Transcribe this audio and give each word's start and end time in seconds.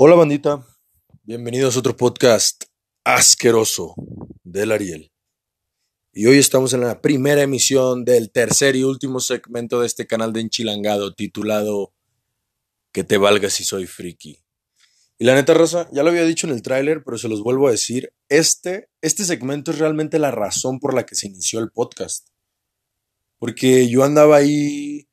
Hola 0.00 0.14
bandita, 0.14 0.64
bienvenidos 1.24 1.74
a 1.74 1.80
otro 1.80 1.96
podcast 1.96 2.66
asqueroso 3.02 3.96
del 4.44 4.70
Ariel. 4.70 5.10
Y 6.12 6.26
hoy 6.26 6.38
estamos 6.38 6.72
en 6.72 6.82
la 6.82 7.00
primera 7.00 7.42
emisión 7.42 8.04
del 8.04 8.30
tercer 8.30 8.76
y 8.76 8.84
último 8.84 9.18
segmento 9.18 9.80
de 9.80 9.88
este 9.88 10.06
canal 10.06 10.32
de 10.32 10.42
enchilangado 10.42 11.14
titulado 11.14 11.94
Que 12.92 13.02
te 13.02 13.18
valga 13.18 13.50
si 13.50 13.64
soy 13.64 13.88
friki. 13.88 14.38
Y 15.18 15.24
la 15.24 15.34
neta, 15.34 15.52
Rosa, 15.52 15.88
ya 15.90 16.04
lo 16.04 16.10
había 16.10 16.24
dicho 16.24 16.46
en 16.46 16.52
el 16.52 16.62
tráiler, 16.62 17.02
pero 17.02 17.18
se 17.18 17.28
los 17.28 17.42
vuelvo 17.42 17.66
a 17.66 17.72
decir, 17.72 18.12
este, 18.28 18.90
este 19.00 19.24
segmento 19.24 19.72
es 19.72 19.80
realmente 19.80 20.20
la 20.20 20.30
razón 20.30 20.78
por 20.78 20.94
la 20.94 21.06
que 21.06 21.16
se 21.16 21.26
inició 21.26 21.58
el 21.58 21.72
podcast. 21.72 22.28
Porque 23.40 23.88
yo 23.88 24.04
andaba 24.04 24.36
ahí 24.36 25.07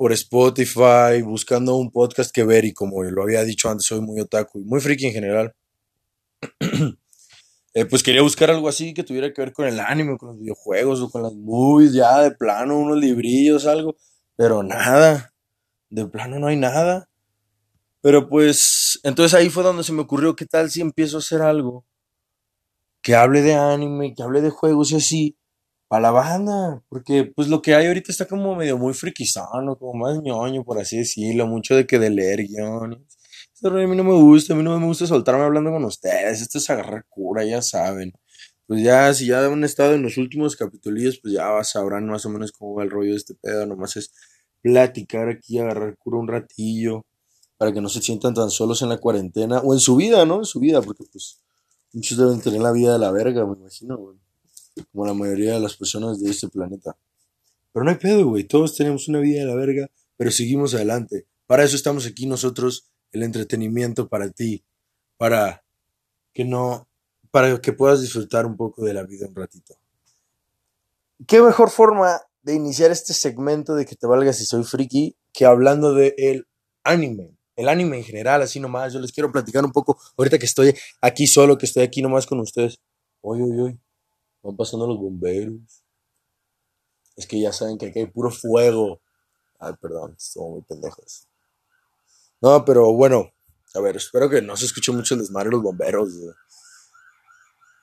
por 0.00 0.14
Spotify, 0.14 1.20
buscando 1.22 1.76
un 1.76 1.90
podcast 1.90 2.32
que 2.32 2.42
ver 2.42 2.64
y 2.64 2.72
como 2.72 3.02
lo 3.02 3.22
había 3.22 3.44
dicho 3.44 3.68
antes, 3.68 3.84
soy 3.84 4.00
muy 4.00 4.18
otaku 4.18 4.58
y 4.58 4.64
muy 4.64 4.80
friki 4.80 5.08
en 5.08 5.12
general. 5.12 5.54
Eh, 7.72 7.84
pues 7.84 8.02
quería 8.02 8.22
buscar 8.22 8.50
algo 8.50 8.68
así 8.68 8.92
que 8.94 9.04
tuviera 9.04 9.32
que 9.32 9.40
ver 9.40 9.52
con 9.52 9.64
el 9.64 9.78
anime, 9.78 10.18
con 10.18 10.30
los 10.30 10.40
videojuegos 10.40 11.00
o 11.00 11.08
con 11.08 11.22
las 11.22 11.34
movies, 11.36 11.92
ya 11.92 12.20
de 12.20 12.32
plano, 12.32 12.76
unos 12.76 12.98
librillos, 12.98 13.64
algo. 13.64 13.94
Pero 14.34 14.64
nada, 14.64 15.32
de 15.88 16.04
plano 16.06 16.40
no 16.40 16.48
hay 16.48 16.56
nada. 16.56 17.08
Pero 18.00 18.28
pues, 18.28 18.98
entonces 19.04 19.38
ahí 19.38 19.50
fue 19.50 19.62
donde 19.62 19.84
se 19.84 19.92
me 19.92 20.02
ocurrió, 20.02 20.34
¿qué 20.34 20.46
tal 20.46 20.68
si 20.68 20.80
empiezo 20.80 21.18
a 21.18 21.20
hacer 21.20 21.42
algo 21.42 21.84
que 23.02 23.14
hable 23.14 23.40
de 23.40 23.54
anime, 23.54 24.14
que 24.16 24.24
hable 24.24 24.40
de 24.40 24.50
juegos 24.50 24.90
y 24.90 24.96
así? 24.96 25.36
Para 25.90 26.02
la 26.02 26.10
banda, 26.12 26.84
porque 26.88 27.24
pues 27.24 27.48
lo 27.48 27.60
que 27.62 27.74
hay 27.74 27.88
ahorita 27.88 28.12
está 28.12 28.24
como 28.28 28.54
medio 28.54 28.78
muy 28.78 28.94
friquizano, 28.94 29.76
como 29.76 29.94
más 29.94 30.22
ñoño, 30.22 30.62
por 30.64 30.78
así 30.78 30.98
decirlo, 30.98 31.48
mucho 31.48 31.74
de 31.74 31.84
que 31.84 31.98
de 31.98 32.10
leer 32.10 32.46
guiones. 32.46 33.00
Esto 33.52 33.70
a 33.70 33.72
mí 33.72 33.96
no 33.96 34.04
me 34.04 34.14
gusta, 34.14 34.54
a 34.54 34.56
mí 34.56 34.62
no 34.62 34.78
me 34.78 34.86
gusta 34.86 35.08
soltarme 35.08 35.42
hablando 35.42 35.72
con 35.72 35.84
ustedes, 35.84 36.42
esto 36.42 36.58
es 36.58 36.70
agarrar 36.70 37.06
cura, 37.08 37.44
ya 37.44 37.60
saben. 37.60 38.12
Pues 38.68 38.84
ya, 38.84 39.12
si 39.14 39.26
ya 39.26 39.44
han 39.44 39.64
estado 39.64 39.94
en 39.94 40.02
los 40.02 40.16
últimos 40.16 40.54
capítulos, 40.54 41.18
pues 41.20 41.34
ya 41.34 41.64
sabrán 41.64 42.06
más 42.06 42.24
o 42.24 42.30
menos 42.30 42.52
cómo 42.52 42.76
va 42.76 42.84
el 42.84 42.90
rollo 42.90 43.10
de 43.10 43.16
este 43.16 43.34
pedo, 43.34 43.66
nomás 43.66 43.96
es 43.96 44.12
platicar 44.62 45.28
aquí, 45.28 45.58
agarrar 45.58 45.96
cura 45.98 46.18
un 46.18 46.28
ratillo, 46.28 47.02
para 47.58 47.72
que 47.72 47.80
no 47.80 47.88
se 47.88 48.00
sientan 48.00 48.32
tan 48.34 48.50
solos 48.50 48.80
en 48.82 48.90
la 48.90 48.98
cuarentena, 48.98 49.58
o 49.58 49.74
en 49.74 49.80
su 49.80 49.96
vida, 49.96 50.24
¿no? 50.24 50.38
En 50.38 50.44
su 50.44 50.60
vida, 50.60 50.82
porque 50.82 51.04
pues 51.10 51.40
muchos 51.92 52.16
deben 52.16 52.40
tener 52.40 52.60
la 52.60 52.70
vida 52.70 52.92
de 52.92 53.00
la 53.00 53.10
verga, 53.10 53.44
me 53.44 53.54
imagino, 53.54 53.96
güey 53.98 54.29
como 54.92 55.06
la 55.06 55.14
mayoría 55.14 55.54
de 55.54 55.60
las 55.60 55.76
personas 55.76 56.20
de 56.20 56.30
este 56.30 56.48
planeta. 56.48 56.96
Pero 57.72 57.84
no 57.84 57.90
hay 57.90 57.96
pedo, 57.96 58.26
güey, 58.26 58.44
todos 58.44 58.76
tenemos 58.76 59.08
una 59.08 59.20
vida 59.20 59.40
de 59.40 59.46
la 59.46 59.54
verga, 59.54 59.90
pero 60.16 60.30
seguimos 60.30 60.74
adelante. 60.74 61.26
Para 61.46 61.64
eso 61.64 61.76
estamos 61.76 62.06
aquí 62.06 62.26
nosotros, 62.26 62.90
el 63.12 63.22
entretenimiento 63.22 64.08
para 64.08 64.30
ti, 64.30 64.64
para 65.16 65.64
que 66.32 66.44
no, 66.44 66.88
para 67.30 67.60
que 67.60 67.72
puedas 67.72 68.00
disfrutar 68.00 68.46
un 68.46 68.56
poco 68.56 68.84
de 68.84 68.94
la 68.94 69.02
vida 69.04 69.26
un 69.26 69.34
ratito. 69.34 69.74
¿Qué 71.26 71.42
mejor 71.42 71.70
forma 71.70 72.20
de 72.42 72.54
iniciar 72.54 72.90
este 72.90 73.12
segmento 73.12 73.74
de 73.74 73.84
que 73.84 73.96
te 73.96 74.06
valga 74.06 74.32
si 74.32 74.44
soy 74.44 74.64
friki 74.64 75.16
que 75.32 75.44
hablando 75.44 75.94
de 75.94 76.14
el 76.16 76.46
anime? 76.82 77.36
El 77.56 77.68
anime 77.68 77.98
en 77.98 78.04
general, 78.04 78.40
así 78.40 78.58
nomás. 78.58 78.92
Yo 78.92 79.00
les 79.00 79.12
quiero 79.12 79.30
platicar 79.30 79.64
un 79.64 79.72
poco, 79.72 80.00
ahorita 80.16 80.38
que 80.38 80.46
estoy 80.46 80.74
aquí 81.02 81.26
solo, 81.26 81.58
que 81.58 81.66
estoy 81.66 81.82
aquí 81.82 82.00
nomás 82.00 82.26
con 82.26 82.40
ustedes. 82.40 82.78
Uy, 83.20 83.42
uy, 83.42 83.60
uy. 83.60 83.80
Van 84.42 84.56
pasando 84.56 84.86
los 84.86 84.98
bomberos. 84.98 85.84
Es 87.16 87.26
que 87.26 87.40
ya 87.40 87.52
saben 87.52 87.76
que 87.78 87.86
aquí 87.86 87.98
hay 87.98 88.06
puro 88.06 88.30
fuego. 88.30 89.00
Ay, 89.58 89.74
perdón, 89.80 90.14
estuvo 90.16 90.50
muy 90.52 90.62
pendejos. 90.62 91.28
No, 92.40 92.64
pero 92.64 92.92
bueno, 92.92 93.30
a 93.74 93.80
ver, 93.80 93.96
espero 93.96 94.30
que 94.30 94.40
no 94.40 94.56
se 94.56 94.66
escuche 94.66 94.92
mucho 94.92 95.14
el 95.14 95.20
desmadre 95.20 95.50
de 95.50 95.56
los 95.56 95.62
bomberos. 95.62 96.08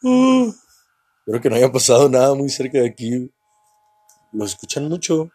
Uh, 0.01 0.51
espero 1.19 1.41
que 1.41 1.49
no 1.49 1.55
haya 1.55 1.71
pasado 1.71 2.09
nada 2.09 2.33
muy 2.33 2.49
cerca 2.49 2.79
de 2.79 2.87
aquí. 2.87 3.31
¿Los 4.31 4.51
escuchan 4.51 4.89
mucho? 4.89 5.29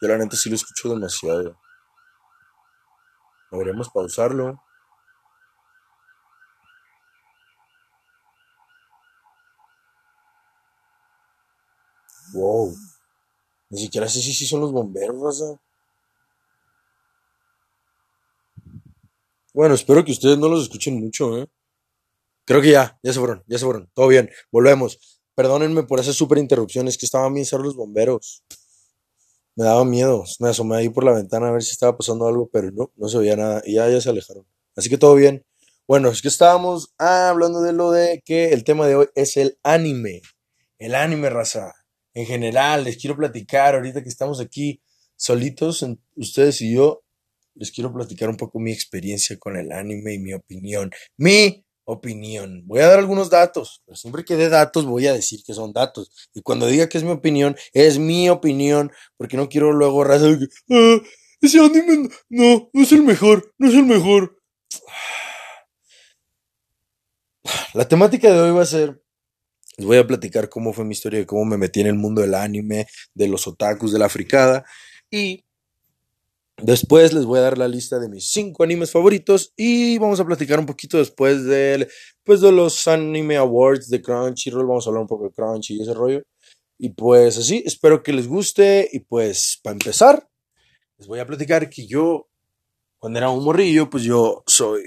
Yo 0.00 0.08
la 0.08 0.18
neta 0.18 0.36
sí 0.36 0.50
lo 0.50 0.56
escucho 0.56 0.88
demasiado. 0.90 1.58
Deberíamos 3.50 3.88
pausarlo. 3.90 4.63
Wow. 12.34 12.74
Ni 13.70 13.80
siquiera 13.80 14.08
sé 14.08 14.20
si 14.20 14.46
son 14.46 14.60
los 14.60 14.72
bomberos, 14.72 15.20
raza. 15.22 15.60
Bueno, 19.52 19.74
espero 19.76 20.04
que 20.04 20.10
ustedes 20.10 20.36
no 20.36 20.48
los 20.48 20.64
escuchen 20.64 20.98
mucho, 20.98 21.38
¿eh? 21.38 21.46
Creo 22.44 22.60
que 22.60 22.72
ya, 22.72 22.98
ya 23.04 23.12
se 23.12 23.20
fueron, 23.20 23.44
ya 23.46 23.56
se 23.56 23.64
fueron. 23.64 23.88
Todo 23.94 24.08
bien, 24.08 24.28
volvemos. 24.50 25.20
Perdónenme 25.36 25.84
por 25.84 26.00
esas 26.00 26.16
super 26.16 26.38
interrupciones 26.38 26.98
que 26.98 27.06
estaban 27.06 27.32
bien 27.32 27.46
cerrados 27.46 27.68
los 27.68 27.76
bomberos. 27.76 28.44
Me 29.54 29.64
daba 29.64 29.84
miedo. 29.84 30.24
Me 30.40 30.48
asomé 30.48 30.76
ahí 30.76 30.88
por 30.88 31.04
la 31.04 31.12
ventana 31.12 31.48
a 31.48 31.52
ver 31.52 31.62
si 31.62 31.70
estaba 31.70 31.96
pasando 31.96 32.26
algo, 32.26 32.48
pero 32.52 32.70
no, 32.72 32.90
no 32.96 33.08
se 33.08 33.18
veía 33.18 33.36
nada. 33.36 33.62
Y 33.64 33.74
ya, 33.74 33.88
ya 33.88 34.00
se 34.00 34.10
alejaron. 34.10 34.44
Así 34.74 34.90
que 34.90 34.98
todo 34.98 35.14
bien. 35.14 35.46
Bueno, 35.86 36.08
es 36.08 36.20
que 36.20 36.28
estábamos 36.28 36.92
hablando 36.98 37.62
de 37.62 37.72
lo 37.72 37.92
de 37.92 38.22
que 38.24 38.52
el 38.52 38.64
tema 38.64 38.88
de 38.88 38.96
hoy 38.96 39.06
es 39.14 39.36
el 39.36 39.58
anime. 39.62 40.20
El 40.78 40.96
anime, 40.96 41.30
raza 41.30 41.72
en 42.14 42.26
general, 42.26 42.84
les 42.84 42.96
quiero 42.96 43.16
platicar, 43.16 43.74
ahorita 43.74 44.02
que 44.02 44.08
estamos 44.08 44.40
aquí 44.40 44.80
solitos, 45.16 45.84
ustedes 46.16 46.60
y 46.60 46.74
yo, 46.74 47.04
les 47.54 47.70
quiero 47.70 47.92
platicar 47.92 48.28
un 48.28 48.36
poco 48.36 48.58
mi 48.58 48.72
experiencia 48.72 49.38
con 49.38 49.56
el 49.56 49.72
anime 49.72 50.14
y 50.14 50.18
mi 50.18 50.32
opinión. 50.34 50.90
Mi 51.16 51.64
opinión. 51.84 52.62
Voy 52.66 52.80
a 52.80 52.88
dar 52.88 52.98
algunos 52.98 53.30
datos, 53.30 53.82
pero 53.84 53.96
siempre 53.96 54.24
que 54.24 54.36
dé 54.36 54.48
datos 54.48 54.86
voy 54.86 55.06
a 55.06 55.12
decir 55.12 55.42
que 55.44 55.54
son 55.54 55.72
datos. 55.72 56.10
Y 56.34 56.42
cuando 56.42 56.66
diga 56.66 56.88
que 56.88 56.98
es 56.98 57.04
mi 57.04 57.10
opinión, 57.10 57.56
es 57.72 57.98
mi 57.98 58.28
opinión, 58.30 58.90
porque 59.16 59.36
no 59.36 59.48
quiero 59.48 59.72
luego 59.72 60.02
raza 60.04 60.26
que, 60.38 60.46
ah, 60.74 60.98
ese 61.40 61.60
anime 61.60 62.08
no, 62.28 62.70
no 62.72 62.82
es 62.82 62.92
el 62.92 63.02
mejor, 63.02 63.52
no 63.58 63.68
es 63.68 63.74
el 63.74 63.84
mejor. 63.84 64.38
La 67.74 67.86
temática 67.86 68.32
de 68.32 68.40
hoy 68.40 68.52
va 68.52 68.62
a 68.62 68.66
ser 68.66 69.03
les 69.76 69.86
voy 69.86 69.96
a 69.96 70.06
platicar 70.06 70.48
cómo 70.48 70.72
fue 70.72 70.84
mi 70.84 70.92
historia 70.92 71.26
cómo 71.26 71.44
me 71.44 71.56
metí 71.56 71.80
en 71.80 71.88
el 71.88 71.94
mundo 71.94 72.22
del 72.22 72.34
anime, 72.34 72.86
de 73.14 73.28
los 73.28 73.46
otakus, 73.46 73.92
de 73.92 73.98
la 73.98 74.08
fricada. 74.08 74.64
Y 75.10 75.44
después 76.62 77.12
les 77.12 77.24
voy 77.24 77.38
a 77.38 77.42
dar 77.42 77.58
la 77.58 77.68
lista 77.68 77.98
de 77.98 78.08
mis 78.08 78.28
cinco 78.28 78.62
animes 78.62 78.92
favoritos. 78.92 79.52
Y 79.56 79.98
vamos 79.98 80.20
a 80.20 80.24
platicar 80.24 80.58
un 80.58 80.66
poquito 80.66 80.98
después 80.98 81.44
de, 81.44 81.88
pues, 82.22 82.40
de 82.40 82.52
los 82.52 82.86
Anime 82.86 83.36
Awards 83.36 83.88
de 83.90 84.00
Crunchyroll. 84.00 84.66
Vamos 84.66 84.86
a 84.86 84.90
hablar 84.90 85.02
un 85.02 85.08
poco 85.08 85.24
de 85.24 85.32
Crunchy 85.32 85.76
y 85.76 85.82
ese 85.82 85.94
rollo. 85.94 86.22
Y 86.78 86.90
pues 86.90 87.38
así, 87.38 87.62
espero 87.66 88.02
que 88.02 88.12
les 88.12 88.28
guste. 88.28 88.88
Y 88.92 89.00
pues, 89.00 89.58
para 89.62 89.74
empezar, 89.74 90.28
les 90.98 91.08
voy 91.08 91.18
a 91.18 91.26
platicar 91.26 91.68
que 91.68 91.86
yo, 91.86 92.28
cuando 92.98 93.18
era 93.18 93.30
un 93.30 93.44
morrillo, 93.44 93.90
pues 93.90 94.04
yo 94.04 94.44
soy 94.46 94.82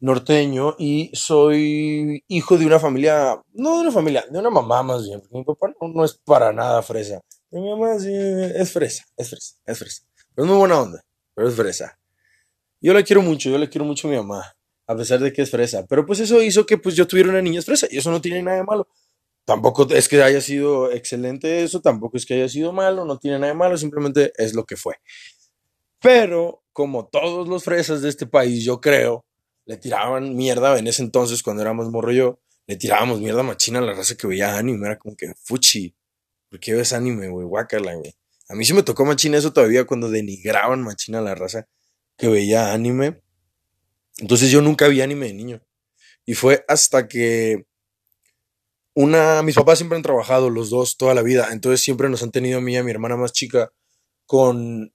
norteño 0.00 0.76
y 0.78 1.10
soy 1.14 2.24
hijo 2.28 2.56
de 2.56 2.66
una 2.66 2.78
familia, 2.78 3.40
no 3.52 3.76
de 3.76 3.80
una 3.82 3.92
familia, 3.92 4.24
de 4.30 4.38
una 4.38 4.50
mamá 4.50 4.82
más 4.82 5.04
bien, 5.04 5.22
mi 5.30 5.44
papá 5.44 5.72
no, 5.80 6.04
es 6.04 6.14
para 6.24 6.52
nada 6.52 6.82
fresa. 6.82 7.20
Mi 7.50 7.68
mamá 7.68 7.94
es 7.94 8.72
fresa, 8.72 9.04
es 9.16 9.30
fresa, 9.30 9.54
es 9.64 9.78
fresa. 9.78 10.02
Pero 10.34 10.44
es 10.44 10.50
muy 10.50 10.58
buena 10.58 10.80
onda, 10.80 11.04
pero 11.34 11.48
es 11.48 11.54
fresa. 11.54 11.98
Yo 12.80 12.94
la 12.94 13.02
quiero 13.02 13.22
mucho, 13.22 13.50
yo 13.50 13.58
le 13.58 13.68
quiero 13.68 13.84
mucho 13.84 14.06
a 14.06 14.10
mi 14.10 14.16
mamá, 14.16 14.54
a 14.86 14.96
pesar 14.96 15.18
de 15.20 15.32
que 15.32 15.42
es 15.42 15.50
fresa. 15.50 15.86
Pero 15.86 16.06
pues 16.06 16.20
eso 16.20 16.42
hizo 16.42 16.64
que 16.66 16.78
pues 16.78 16.94
yo 16.94 17.06
tuviera 17.06 17.30
una 17.30 17.42
niña 17.42 17.62
fresa 17.62 17.88
y 17.90 17.98
eso 17.98 18.10
no 18.10 18.20
tiene 18.20 18.42
nada 18.42 18.58
de 18.58 18.64
malo. 18.64 18.88
Tampoco 19.44 19.88
es 19.90 20.08
que 20.08 20.22
haya 20.22 20.42
sido 20.42 20.92
excelente 20.92 21.62
eso, 21.62 21.80
tampoco 21.80 22.18
es 22.18 22.26
que 22.26 22.34
haya 22.34 22.48
sido 22.50 22.72
malo, 22.72 23.06
no 23.06 23.18
tiene 23.18 23.38
nada 23.38 23.52
de 23.52 23.58
malo, 23.58 23.78
simplemente 23.78 24.30
es 24.36 24.54
lo 24.54 24.64
que 24.64 24.76
fue. 24.76 24.96
Pero 26.00 26.62
como 26.72 27.08
todos 27.08 27.48
los 27.48 27.64
fresas 27.64 28.02
de 28.02 28.10
este 28.10 28.26
país, 28.26 28.62
yo 28.62 28.80
creo, 28.80 29.24
le 29.68 29.76
tiraban 29.76 30.34
mierda 30.34 30.78
en 30.78 30.86
ese 30.86 31.02
entonces, 31.02 31.42
cuando 31.42 31.60
éramos 31.60 31.90
morro 31.90 32.10
yo, 32.10 32.40
le 32.66 32.76
tirábamos 32.76 33.20
mierda 33.20 33.42
machina 33.42 33.80
a 33.80 33.82
la 33.82 33.92
raza 33.92 34.16
que 34.16 34.26
veía 34.26 34.56
anime. 34.56 34.86
Era 34.86 34.98
como 34.98 35.14
que, 35.14 35.34
fuchi, 35.44 35.94
¿por 36.48 36.58
qué 36.58 36.72
ves 36.72 36.94
anime, 36.94 37.28
güey? 37.28 37.46
Guácala, 37.46 37.94
güey. 37.94 38.14
A 38.48 38.54
mí 38.54 38.64
sí 38.64 38.72
me 38.72 38.82
tocó 38.82 39.04
machina 39.04 39.36
eso 39.36 39.52
todavía 39.52 39.84
cuando 39.84 40.10
denigraban 40.10 40.80
machina 40.82 41.18
a 41.18 41.20
la 41.20 41.34
raza 41.34 41.68
que 42.16 42.28
veía 42.28 42.72
anime. 42.72 43.20
Entonces 44.16 44.50
yo 44.50 44.62
nunca 44.62 44.88
vi 44.88 45.02
anime 45.02 45.26
de 45.26 45.34
niño. 45.34 45.62
Y 46.24 46.32
fue 46.32 46.64
hasta 46.66 47.06
que 47.06 47.66
una, 48.94 49.42
mis 49.42 49.54
papás 49.54 49.76
siempre 49.78 49.96
han 49.96 50.02
trabajado 50.02 50.48
los 50.48 50.70
dos 50.70 50.96
toda 50.96 51.12
la 51.12 51.20
vida, 51.20 51.48
entonces 51.52 51.82
siempre 51.82 52.08
nos 52.08 52.22
han 52.22 52.30
tenido 52.30 52.56
a 52.58 52.62
mí 52.62 52.72
y 52.72 52.76
a 52.76 52.82
mi 52.82 52.90
hermana 52.90 53.18
más 53.18 53.34
chica 53.34 53.70
con 54.24 54.94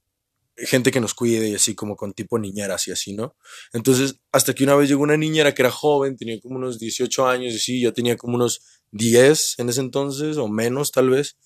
gente 0.55 0.91
que 0.91 1.01
nos 1.01 1.13
cuide 1.13 1.49
y 1.49 1.55
así 1.55 1.75
como 1.75 1.95
con 1.95 2.13
tipo 2.13 2.37
niñeras 2.37 2.87
y 2.87 2.91
así, 2.91 3.13
¿no? 3.13 3.35
Entonces, 3.73 4.19
hasta 4.31 4.53
que 4.53 4.63
una 4.63 4.75
vez 4.75 4.89
llegó 4.89 5.03
una 5.03 5.17
niñera 5.17 5.53
que 5.53 5.63
era 5.63 5.71
joven, 5.71 6.15
tenía 6.15 6.39
como 6.41 6.57
unos 6.57 6.79
18 6.79 7.27
años 7.27 7.53
y 7.53 7.59
sí, 7.59 7.81
yo 7.81 7.93
tenía 7.93 8.17
como 8.17 8.35
unos 8.35 8.61
10 8.91 9.55
en 9.59 9.69
ese 9.69 9.81
entonces, 9.81 10.37
o 10.37 10.47
menos 10.47 10.91
tal 10.91 11.09
vez, 11.09 11.37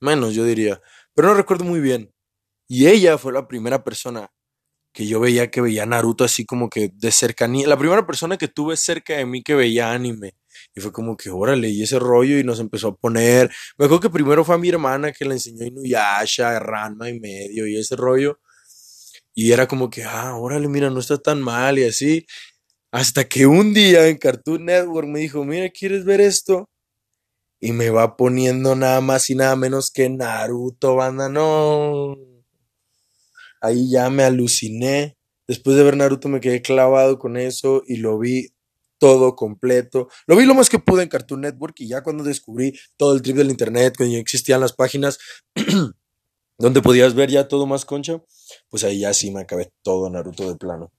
menos 0.00 0.34
yo 0.34 0.44
diría, 0.44 0.80
pero 1.14 1.28
no 1.28 1.34
recuerdo 1.34 1.64
muy 1.64 1.80
bien. 1.80 2.12
Y 2.68 2.88
ella 2.88 3.18
fue 3.18 3.32
la 3.32 3.46
primera 3.48 3.84
persona 3.84 4.30
que 4.92 5.06
yo 5.06 5.20
veía 5.20 5.50
que 5.50 5.60
veía 5.60 5.84
Naruto 5.86 6.24
así 6.24 6.46
como 6.46 6.70
que 6.70 6.90
de 6.94 7.12
cercanía. 7.12 7.68
La 7.68 7.76
primera 7.78 8.06
persona 8.06 8.38
que 8.38 8.48
tuve 8.48 8.78
cerca 8.78 9.14
de 9.16 9.26
mí 9.26 9.42
que 9.42 9.54
veía 9.54 9.92
anime. 9.92 10.34
Y 10.74 10.80
fue 10.80 10.90
como 10.90 11.18
que, 11.18 11.28
órale, 11.28 11.68
y 11.68 11.82
ese 11.82 11.98
rollo, 11.98 12.38
y 12.38 12.44
nos 12.44 12.60
empezó 12.60 12.88
a 12.88 12.96
poner. 12.96 13.50
Me 13.76 13.84
acuerdo 13.84 14.00
que 14.00 14.10
primero 14.10 14.42
fue 14.42 14.54
a 14.54 14.58
mi 14.58 14.70
hermana 14.70 15.12
que 15.12 15.26
le 15.26 15.34
enseñó 15.34 15.66
Inuyasha, 15.66 16.58
Ranma 16.60 17.10
y 17.10 17.20
medio, 17.20 17.66
y 17.66 17.76
ese 17.76 17.94
rollo. 17.94 18.40
Y 19.36 19.52
era 19.52 19.68
como 19.68 19.88
que, 19.90 20.02
ah, 20.02 20.34
órale, 20.36 20.66
mira, 20.66 20.90
no 20.90 20.98
está 20.98 21.18
tan 21.18 21.40
mal, 21.40 21.78
y 21.78 21.84
así. 21.84 22.26
Hasta 22.90 23.24
que 23.28 23.46
un 23.46 23.74
día 23.74 24.08
en 24.08 24.18
Cartoon 24.18 24.64
Network 24.64 25.06
me 25.08 25.20
dijo, 25.20 25.44
mira, 25.44 25.70
¿quieres 25.70 26.04
ver 26.04 26.20
esto? 26.20 26.68
Y 27.60 27.72
me 27.72 27.90
va 27.90 28.16
poniendo 28.16 28.74
nada 28.74 29.00
más 29.00 29.30
y 29.30 29.36
nada 29.36 29.56
menos 29.56 29.90
que 29.92 30.08
Naruto, 30.08 30.96
banda, 30.96 31.28
no 31.28 32.16
ahí 33.60 33.90
ya 33.90 34.10
me 34.10 34.24
aluciné. 34.24 35.16
Después 35.46 35.76
de 35.76 35.82
ver 35.82 35.96
Naruto 35.96 36.28
me 36.28 36.40
quedé 36.40 36.62
clavado 36.62 37.18
con 37.18 37.36
eso 37.36 37.82
y 37.86 37.96
lo 37.96 38.18
vi 38.18 38.48
todo 38.98 39.36
completo. 39.36 40.08
Lo 40.26 40.36
vi 40.36 40.44
lo 40.46 40.54
más 40.54 40.68
que 40.68 40.78
pude 40.78 41.02
en 41.02 41.08
Cartoon 41.08 41.42
Network 41.42 41.74
y 41.80 41.88
ya 41.88 42.02
cuando 42.02 42.24
descubrí 42.24 42.72
todo 42.96 43.14
el 43.14 43.22
trip 43.22 43.36
del 43.36 43.50
internet, 43.50 43.94
cuando 43.96 44.16
existían 44.16 44.60
las 44.60 44.72
páginas 44.72 45.18
donde 46.58 46.82
podías 46.82 47.14
ver 47.14 47.30
ya 47.30 47.48
todo 47.48 47.66
más 47.66 47.84
concha, 47.84 48.22
pues 48.70 48.84
ahí 48.84 49.00
ya 49.00 49.14
sí 49.14 49.30
me 49.30 49.40
acabé 49.40 49.70
todo 49.82 50.10
Naruto 50.10 50.48
de 50.48 50.56
plano. 50.56 50.90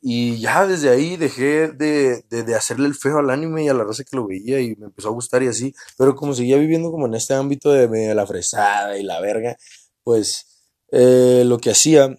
Y 0.00 0.38
ya 0.38 0.66
desde 0.66 0.90
ahí 0.90 1.16
dejé 1.16 1.68
de, 1.68 2.22
de, 2.30 2.54
hacerle 2.54 2.86
el 2.86 2.94
feo 2.94 3.18
al 3.18 3.30
anime 3.30 3.64
y 3.64 3.68
a 3.68 3.74
la 3.74 3.82
raza 3.82 4.04
que 4.04 4.16
lo 4.16 4.26
veía 4.26 4.60
y 4.60 4.76
me 4.76 4.86
empezó 4.86 5.08
a 5.08 5.12
gustar 5.12 5.42
y 5.42 5.48
así. 5.48 5.74
Pero 5.96 6.14
como 6.14 6.34
seguía 6.34 6.56
viviendo 6.56 6.92
como 6.92 7.06
en 7.06 7.14
este 7.14 7.34
ámbito 7.34 7.72
de, 7.72 7.88
de 7.88 8.14
la 8.14 8.26
fresada 8.26 8.96
y 8.96 9.02
la 9.02 9.20
verga, 9.20 9.56
pues 10.04 10.46
eh, 10.92 11.42
lo 11.44 11.58
que 11.58 11.70
hacía 11.70 12.16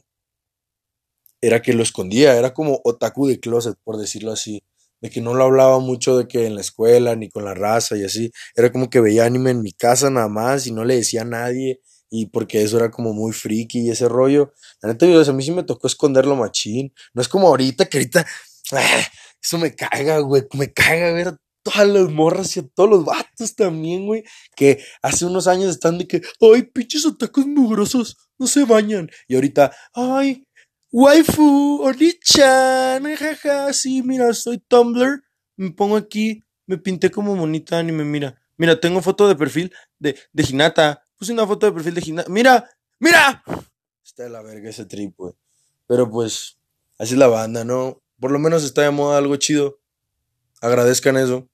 era 1.41 1.61
que 1.61 1.73
lo 1.73 1.83
escondía, 1.83 2.35
era 2.35 2.53
como 2.53 2.81
otaku 2.83 3.27
de 3.27 3.39
closet, 3.39 3.77
por 3.83 3.97
decirlo 3.97 4.31
así, 4.31 4.63
de 5.01 5.09
que 5.09 5.21
no 5.21 5.33
lo 5.33 5.45
hablaba 5.45 5.79
mucho 5.79 6.17
de 6.17 6.27
que 6.27 6.45
en 6.45 6.55
la 6.55 6.61
escuela 6.61 7.15
ni 7.15 7.29
con 7.29 7.45
la 7.45 7.53
raza 7.53 7.97
y 7.97 8.03
así, 8.03 8.31
era 8.55 8.71
como 8.71 8.89
que 8.89 8.99
veía 8.99 9.25
anime 9.25 9.51
en 9.51 9.61
mi 9.61 9.71
casa 9.71 10.09
nada 10.09 10.27
más 10.27 10.67
y 10.67 10.73
no 10.73 10.83
le 10.83 10.97
decía 10.97 11.21
a 11.21 11.25
nadie 11.25 11.79
y 12.09 12.27
porque 12.27 12.61
eso 12.61 12.77
era 12.77 12.91
como 12.91 13.13
muy 13.13 13.31
friki 13.33 13.79
y 13.81 13.89
ese 13.89 14.07
rollo. 14.09 14.53
La 14.81 14.89
neta, 14.89 15.05
a 15.05 15.33
mí 15.33 15.43
sí 15.43 15.51
me 15.51 15.63
tocó 15.63 15.87
esconderlo 15.87 16.35
machín, 16.35 16.93
no 17.13 17.21
es 17.21 17.27
como 17.27 17.47
ahorita 17.47 17.85
que 17.85 17.97
ahorita, 17.97 18.25
ah, 18.73 19.07
eso 19.41 19.57
me 19.57 19.75
caga, 19.75 20.19
güey, 20.19 20.43
me 20.53 20.71
caga 20.73 21.11
ver 21.11 21.37
todas 21.63 21.87
las 21.87 22.09
morras 22.09 22.55
y 22.57 22.61
a 22.61 22.67
todos 22.67 22.89
los 22.89 23.05
vatos 23.05 23.55
también, 23.55 24.05
güey, 24.05 24.23
que 24.55 24.83
hace 25.01 25.25
unos 25.25 25.47
años 25.47 25.69
están 25.71 25.97
de 25.97 26.07
que, 26.07 26.21
ay, 26.41 26.63
pinches 26.63 27.05
otakus 27.05 27.45
mugrosos, 27.45 28.17
no 28.37 28.47
se 28.47 28.65
bañan. 28.65 29.09
Y 29.27 29.35
ahorita, 29.35 29.71
ay, 29.93 30.45
waifu, 30.91 31.81
onichan, 31.83 33.15
jaja, 33.15 33.73
sí, 33.73 34.01
mira, 34.03 34.33
soy 34.33 34.59
Tumblr, 34.59 35.21
me 35.57 35.71
pongo 35.71 35.97
aquí, 35.97 36.45
me 36.65 36.77
pinté 36.77 37.11
como 37.11 37.35
monita 37.35 37.79
anime, 37.79 38.03
mira. 38.05 38.39
Mira, 38.57 38.79
tengo 38.79 39.01
foto 39.01 39.27
de 39.27 39.35
perfil 39.35 39.73
de, 39.99 40.17
de 40.33 40.43
Hinata. 40.43 41.03
Puse 41.19 41.33
una 41.33 41.45
foto 41.45 41.65
de 41.65 41.73
perfil 41.73 41.93
de 41.93 42.01
Hinata. 42.05 42.29
Mira, 42.29 42.69
mira. 42.97 43.43
Está 44.03 44.23
de 44.23 44.29
la 44.29 44.41
verga 44.41 44.69
ese 44.69 44.85
trip, 44.85 45.15
güey. 45.17 45.33
Pero 45.85 46.09
pues, 46.09 46.57
así 46.97 47.13
es 47.13 47.19
la 47.19 47.27
banda, 47.27 47.65
¿no? 47.65 48.01
Por 48.19 48.31
lo 48.31 48.39
menos 48.39 48.63
está 48.63 48.83
de 48.83 48.91
moda 48.91 49.17
algo 49.17 49.35
chido. 49.35 49.79
Agradezcan 50.61 51.17
eso. 51.17 51.49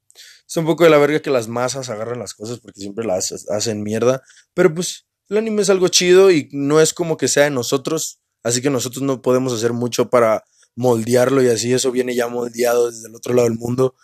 Es 0.48 0.56
un 0.58 0.66
poco 0.66 0.84
de 0.84 0.92
la 0.92 1.00
verga 1.00 1.20
que 1.20 1.32
las 1.32 1.48
masas 1.48 1.90
agarran 1.90 2.20
las 2.20 2.36
cosas 2.36 2.60
porque 2.60 2.80
siempre 2.80 3.06
las 3.06 3.50
hacen 3.50 3.82
mierda. 3.82 4.22
Pero 4.54 4.72
pues, 4.74 5.08
el 5.30 5.38
anime 5.38 5.64
es 5.64 5.72
algo 5.72 5.88
chido 5.88 6.30
y 6.30 6.48
no 6.52 6.80
es 6.80 6.94
como 6.94 7.18
que 7.18 7.28
sea 7.28 7.46
de 7.46 7.50
nosotros, 7.50 8.20
así 8.44 8.62
que 8.62 8.70
nosotros 8.70 9.02
no 9.02 9.24
podemos 9.24 9.54
hacer 9.54 9.74
mucho 9.74 10.10
para 10.10 10.44
moldearlo 10.76 11.42
y 11.42 11.48
así 11.48 11.74
eso 11.74 11.92
viene 11.92 12.14
ya 12.14 12.28
moldeado 12.28 12.92
desde 12.92 13.08
el 13.08 13.16
otro 13.16 13.34
lado 13.34 13.48
del 13.50 13.58
mundo. 13.58 13.96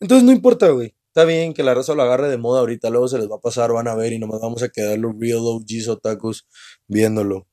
Entonces 0.00 0.24
no 0.24 0.32
importa, 0.32 0.68
güey. 0.68 0.94
Está 1.16 1.24
bien 1.24 1.54
que 1.54 1.62
la 1.62 1.72
raza 1.72 1.94
lo 1.94 2.02
agarre 2.02 2.28
de 2.28 2.36
moda 2.36 2.60
ahorita, 2.60 2.90
luego 2.90 3.08
se 3.08 3.16
les 3.16 3.26
va 3.26 3.36
a 3.36 3.40
pasar, 3.40 3.72
van 3.72 3.88
a 3.88 3.94
ver 3.94 4.12
y 4.12 4.18
nomás 4.18 4.38
vamos 4.42 4.62
a 4.62 4.68
quedar 4.68 4.98
los 4.98 5.14
real 5.18 5.38
OGs 5.40 5.88
otakus 5.88 6.46
viéndolo. 6.88 7.48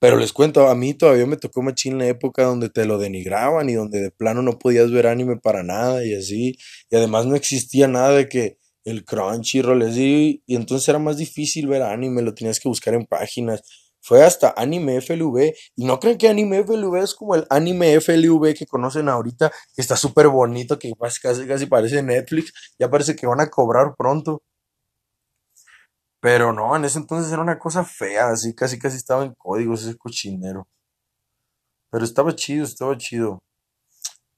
Pero 0.00 0.16
les 0.16 0.32
cuento, 0.32 0.66
a 0.68 0.74
mí 0.74 0.92
todavía 0.94 1.26
me 1.26 1.36
tocó 1.36 1.62
machín 1.62 1.98
la 1.98 2.08
época 2.08 2.42
donde 2.42 2.68
te 2.68 2.84
lo 2.84 2.98
denigraban 2.98 3.70
y 3.70 3.74
donde 3.74 4.00
de 4.00 4.10
plano 4.10 4.42
no 4.42 4.58
podías 4.58 4.90
ver 4.90 5.06
anime 5.06 5.36
para 5.36 5.62
nada 5.62 6.04
y 6.04 6.14
así. 6.14 6.56
Y 6.90 6.96
además 6.96 7.26
no 7.26 7.36
existía 7.36 7.86
nada 7.86 8.10
de 8.16 8.28
que 8.28 8.58
el 8.84 9.04
Crunchyroll 9.04 9.82
así. 9.82 10.42
Y 10.46 10.56
entonces 10.56 10.88
era 10.88 10.98
más 10.98 11.16
difícil 11.16 11.68
ver 11.68 11.82
anime, 11.82 12.22
lo 12.22 12.34
tenías 12.34 12.58
que 12.58 12.68
buscar 12.68 12.94
en 12.94 13.06
páginas. 13.06 13.62
Fue 14.02 14.24
hasta 14.24 14.54
Anime 14.56 15.00
FLV. 15.00 15.54
Y 15.76 15.84
no 15.84 16.00
creen 16.00 16.18
que 16.18 16.28
Anime 16.28 16.64
FLV 16.64 16.96
es 17.02 17.14
como 17.14 17.34
el 17.34 17.46
Anime 17.50 18.00
FLV 18.00 18.54
que 18.54 18.66
conocen 18.66 19.08
ahorita, 19.08 19.50
que 19.74 19.82
está 19.82 19.96
súper 19.96 20.28
bonito, 20.28 20.78
que 20.78 20.92
casi, 21.22 21.46
casi 21.46 21.66
parece 21.66 22.02
Netflix. 22.02 22.52
Ya 22.78 22.90
parece 22.90 23.16
que 23.16 23.26
van 23.26 23.40
a 23.40 23.50
cobrar 23.50 23.94
pronto. 23.96 24.42
Pero 26.20 26.52
no, 26.52 26.76
en 26.76 26.84
ese 26.84 26.98
entonces 26.98 27.32
era 27.32 27.42
una 27.42 27.58
cosa 27.58 27.84
fea, 27.84 28.28
así 28.30 28.54
casi 28.54 28.78
casi 28.78 28.96
estaba 28.96 29.24
en 29.24 29.34
códigos 29.34 29.82
ese 29.82 29.96
cochinero. 29.96 30.66
Pero 31.90 32.04
estaba 32.04 32.34
chido, 32.34 32.64
estaba 32.64 32.96
chido. 32.96 33.40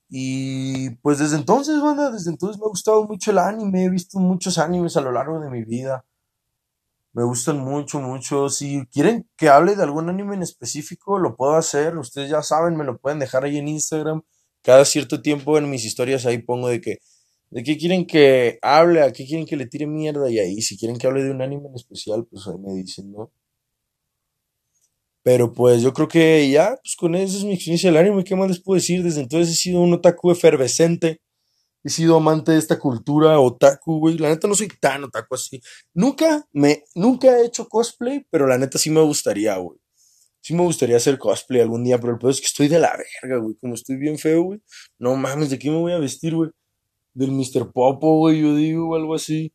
Y 0.09 0.91
pues 0.97 1.19
desde 1.19 1.37
entonces, 1.37 1.81
banda, 1.81 2.11
desde 2.11 2.31
entonces 2.31 2.59
me 2.61 2.67
ha 2.67 2.69
gustado 2.69 3.05
mucho 3.05 3.31
el 3.31 3.38
anime, 3.38 3.85
he 3.85 3.91
visto 3.91 4.19
muchos 4.19 4.59
animes 4.59 4.97
a 4.97 5.00
lo 5.00 5.11
largo 5.12 5.41
de 5.41 5.50
mi 5.50 5.64
vida. 5.64 6.05
Me 7.14 7.25
gustan 7.25 7.59
mucho, 7.61 8.00
mucho. 8.00 8.49
Si 8.49 8.87
quieren 8.87 9.29
que 9.37 9.49
hable 9.49 9.76
de 9.76 9.82
algún 9.82 10.09
anime 10.09 10.35
en 10.35 10.43
específico, 10.43 11.19
lo 11.19 11.37
puedo 11.37 11.55
hacer. 11.55 11.97
Ustedes 11.99 12.31
ya 12.31 12.43
saben, 12.43 12.76
me 12.76 12.85
lo 12.85 12.99
pueden 12.99 13.19
dejar 13.19 13.44
ahí 13.44 13.59
en 13.59 13.69
Instagram. 13.69 14.23
Cada 14.62 14.85
cierto 14.85 15.20
tiempo 15.23 15.59
en 15.59 15.69
mis 15.70 15.85
historias 15.85 16.25
ahí 16.26 16.38
pongo 16.38 16.69
de 16.69 16.81
que 16.81 16.99
¿De 17.53 17.62
qué 17.62 17.76
quieren 17.76 18.06
que 18.06 18.59
hable? 18.62 19.03
¿A 19.03 19.12
qué 19.12 19.26
quieren 19.26 19.44
que 19.47 19.56
le 19.56 19.67
tire 19.67 19.87
mierda? 19.87 20.31
Y 20.31 20.38
ahí, 20.38 20.62
si 20.62 20.79
quieren 20.79 20.97
que 20.99 21.06
hable 21.06 21.23
de 21.23 21.31
un 21.31 21.43
anime 21.43 21.69
en 21.69 21.75
especial, 21.75 22.25
pues 22.26 22.47
ahí 22.49 22.59
me 22.59 22.73
dicen, 22.73 23.12
¿no? 23.12 23.31
Pero 25.23 25.53
pues 25.53 25.82
yo 25.82 25.93
creo 25.93 26.09
que 26.09 26.50
ya, 26.50 26.76
pues 26.82 26.97
con 26.97 27.14
eso 27.14 27.37
es 27.38 27.44
mi 27.44 27.55
experiencia 27.55 27.91
del 27.91 27.99
anime. 27.99 28.25
¿Qué 28.25 28.35
más 28.35 28.49
les 28.49 28.61
puedo 28.61 28.76
decir? 28.76 29.03
Desde 29.03 29.20
entonces 29.20 29.55
he 29.55 29.56
sido 29.56 29.81
un 29.81 29.93
otaku 29.93 30.31
efervescente. 30.32 31.20
He 31.84 31.90
sido 31.90 32.17
amante 32.17 32.52
de 32.52 32.58
esta 32.58 32.79
cultura 32.79 33.38
otaku, 33.40 33.99
güey. 33.99 34.19
La 34.19 34.29
neta 34.29 34.46
no 34.49 34.55
soy 34.55 34.69
tan 34.81 35.05
otaku 35.05 35.34
así. 35.34 35.61
Nunca 35.94 36.46
me, 36.52 36.84
nunca 36.94 37.38
he 37.38 37.46
hecho 37.46 37.69
cosplay, 37.69 38.26
pero 38.31 38.46
la 38.46 38.58
neta 38.58 38.79
sí 38.79 38.90
me 38.90 39.00
gustaría, 39.02 39.56
güey. 39.56 39.79
Sí 40.40 40.55
me 40.55 40.62
gustaría 40.62 40.96
hacer 40.96 41.19
cosplay 41.19 41.61
algún 41.61 41.84
día, 41.84 41.99
pero 41.99 42.12
el 42.12 42.19
peor 42.19 42.32
es 42.32 42.40
que 42.40 42.46
estoy 42.46 42.69
de 42.69 42.81
la 42.81 42.96
verga, 42.96 43.38
güey. 43.38 43.57
Como 43.61 43.75
estoy 43.75 43.97
bien 43.97 44.18
feo, 44.18 44.42
güey. 44.42 44.62
No 44.99 45.16
mames, 45.16 45.50
¿de 45.50 45.59
qué 45.59 45.71
me 45.71 45.78
voy 45.78 45.92
a 45.92 45.99
vestir, 45.99 46.35
güey? 46.35 46.50
del 47.14 47.30
Mr. 47.33 47.73
Popo, 47.73 48.18
güey, 48.18 48.40
yo 48.40 48.54
digo, 48.54 48.90
o 48.90 48.95
algo 48.95 49.14
así. 49.14 49.52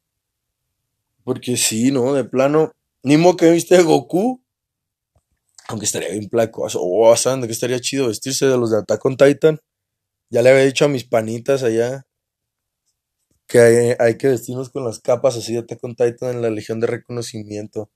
Porque 1.23 1.57
sí, 1.57 1.91
¿no? 1.91 2.13
De 2.13 2.23
plano, 2.23 2.71
ni 3.03 3.17
modo 3.17 3.37
que 3.37 3.51
viste 3.51 3.81
Goku. 3.81 4.41
Aunque 5.67 5.85
estaría 5.85 6.09
bien 6.09 6.29
placoso. 6.29 6.79
Oh, 6.81 7.13
¿saben 7.17 7.41
de 7.41 7.47
qué 7.47 7.53
estaría 7.53 7.79
chido 7.81 8.07
vestirse 8.07 8.45
de 8.45 8.57
los 8.57 8.71
de 8.71 8.77
Attack 8.77 9.03
on 9.05 9.17
Titan? 9.17 9.59
Ya 10.29 10.41
le 10.41 10.49
había 10.49 10.63
dicho 10.63 10.85
a 10.85 10.87
mis 10.87 11.03
panitas 11.03 11.63
allá 11.63 12.05
que 13.47 13.95
hay, 13.97 14.17
que 14.17 14.27
vestirnos 14.27 14.69
con 14.69 14.83
las 14.85 14.99
capas 14.99 15.37
así 15.37 15.53
de 15.53 15.59
Attack 15.59 15.83
on 15.83 15.95
Titan 15.95 16.35
en 16.35 16.41
la 16.41 16.49
Legión 16.49 16.79
de 16.79 16.87
Reconocimiento. 16.87 17.89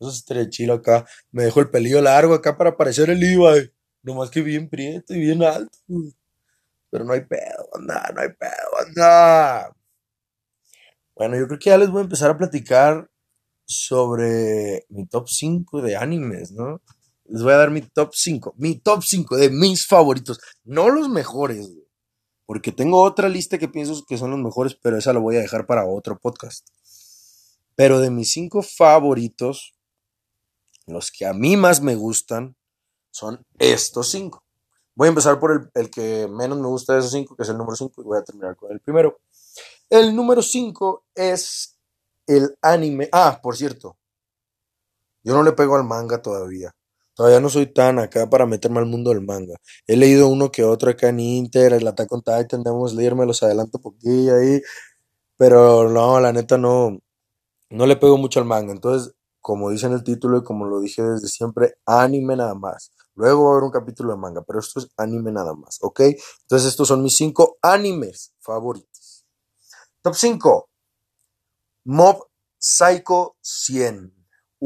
Eso 0.00 0.10
estaría 0.10 0.48
chido 0.50 0.74
acá. 0.74 1.06
Me 1.30 1.44
dejo 1.44 1.60
el 1.60 1.70
pelillo 1.70 2.02
largo 2.02 2.34
acá 2.34 2.58
para 2.58 2.76
parecer 2.76 3.10
el 3.10 3.20
Levi. 3.20 3.70
Nomás 4.02 4.30
que 4.30 4.42
bien 4.42 4.68
prieto 4.68 5.14
y 5.14 5.20
bien 5.20 5.42
alto. 5.42 5.78
Pero 6.90 7.04
no 7.04 7.12
hay 7.12 7.22
pedo, 7.22 7.68
anda, 7.74 8.10
no 8.14 8.20
hay 8.20 8.28
pedo, 8.28 8.86
anda. 8.86 9.74
Bueno, 11.14 11.36
yo 11.36 11.46
creo 11.46 11.58
que 11.58 11.70
ya 11.70 11.78
les 11.78 11.90
voy 11.90 12.00
a 12.00 12.04
empezar 12.04 12.30
a 12.30 12.38
platicar 12.38 13.08
sobre 13.64 14.86
mi 14.88 15.06
top 15.06 15.28
5 15.28 15.82
de 15.82 15.96
animes, 15.96 16.52
¿no? 16.52 16.82
Les 17.24 17.42
voy 17.42 17.52
a 17.52 17.56
dar 17.56 17.70
mi 17.70 17.80
top 17.80 18.10
5, 18.14 18.54
mi 18.58 18.78
top 18.78 19.02
5 19.02 19.36
de 19.36 19.50
mis 19.50 19.86
favoritos, 19.86 20.38
no 20.64 20.88
los 20.88 21.08
mejores, 21.08 21.68
Porque 22.46 22.72
tengo 22.72 23.02
otra 23.02 23.28
lista 23.28 23.58
que 23.58 23.68
pienso 23.68 24.04
que 24.06 24.16
son 24.16 24.30
los 24.30 24.40
mejores, 24.40 24.76
pero 24.80 24.96
esa 24.96 25.12
la 25.12 25.18
voy 25.18 25.36
a 25.36 25.40
dejar 25.40 25.66
para 25.66 25.86
otro 25.86 26.18
podcast. 26.18 26.66
Pero 27.74 28.00
de 28.00 28.10
mis 28.10 28.30
5 28.32 28.62
favoritos, 28.62 29.74
los 30.86 31.10
que 31.10 31.26
a 31.26 31.34
mí 31.34 31.56
más 31.56 31.80
me 31.80 31.96
gustan, 31.96 32.56
son 33.10 33.44
estos 33.58 34.10
5. 34.10 34.42
Voy 34.96 35.06
a 35.06 35.10
empezar 35.10 35.38
por 35.38 35.70
el, 35.74 35.90
que 35.90 36.26
menos 36.26 36.58
me 36.58 36.68
gusta 36.68 36.94
de 36.94 37.00
esos 37.00 37.12
cinco, 37.12 37.36
que 37.36 37.42
es 37.42 37.48
el 37.50 37.58
número 37.58 37.76
5, 37.76 38.00
y 38.00 38.04
voy 38.04 38.18
a 38.18 38.24
terminar 38.24 38.56
con 38.56 38.72
el 38.72 38.80
primero. 38.80 39.18
El 39.90 40.16
número 40.16 40.40
5 40.40 41.04
es 41.14 41.78
el 42.26 42.56
anime. 42.62 43.08
Ah, 43.12 43.40
por 43.42 43.56
cierto, 43.56 43.98
yo 45.22 45.34
no 45.34 45.42
le 45.42 45.52
pego 45.52 45.76
al 45.76 45.84
manga 45.84 46.22
todavía. 46.22 46.74
Todavía 47.16 47.40
no 47.40 47.48
soy 47.48 47.66
tan 47.72 47.98
acá 47.98 48.28
para 48.28 48.44
meterme 48.46 48.78
al 48.78 48.86
mundo 48.86 49.10
del 49.10 49.22
manga. 49.22 49.56
He 49.86 49.96
leído 49.96 50.28
uno 50.28 50.52
que 50.52 50.64
otro 50.64 50.90
acá 50.90 51.08
en 51.08 51.20
Inter, 51.20 51.72
el 51.72 51.88
Attack 51.88 52.12
on 52.12 52.22
Titan, 52.22 52.62
debemos 52.62 52.94
leerme 52.94 53.24
los 53.24 53.42
adelanto 53.42 53.80
poquillo 53.80 54.36
ahí. 54.36 54.60
Pero 55.38 55.88
no, 55.90 56.20
la 56.20 56.32
neta 56.32 56.58
no, 56.58 56.98
no 57.70 57.86
le 57.86 57.96
pego 57.96 58.18
mucho 58.18 58.40
al 58.40 58.46
manga. 58.46 58.72
Entonces, 58.72 59.14
como 59.40 59.70
dice 59.70 59.86
en 59.86 59.94
el 59.94 60.04
título 60.04 60.38
y 60.38 60.44
como 60.44 60.66
lo 60.66 60.80
dije 60.80 61.02
desde 61.02 61.28
siempre, 61.28 61.76
anime 61.86 62.36
nada 62.36 62.54
más. 62.54 62.92
Luego 63.14 63.44
va 63.44 63.50
a 63.50 63.52
haber 63.52 63.64
un 63.64 63.70
capítulo 63.70 64.12
de 64.12 64.18
manga, 64.18 64.42
pero 64.42 64.60
esto 64.60 64.80
es 64.80 64.88
anime 64.98 65.32
nada 65.32 65.54
más, 65.54 65.78
¿ok? 65.80 66.00
Entonces 66.42 66.68
estos 66.68 66.88
son 66.88 67.02
mis 67.02 67.16
cinco 67.16 67.56
animes 67.62 68.34
favoritos. 68.40 69.24
Top 70.02 70.14
5. 70.14 70.68
Mob 71.84 72.26
Psycho 72.58 73.36
100. 73.40 74.15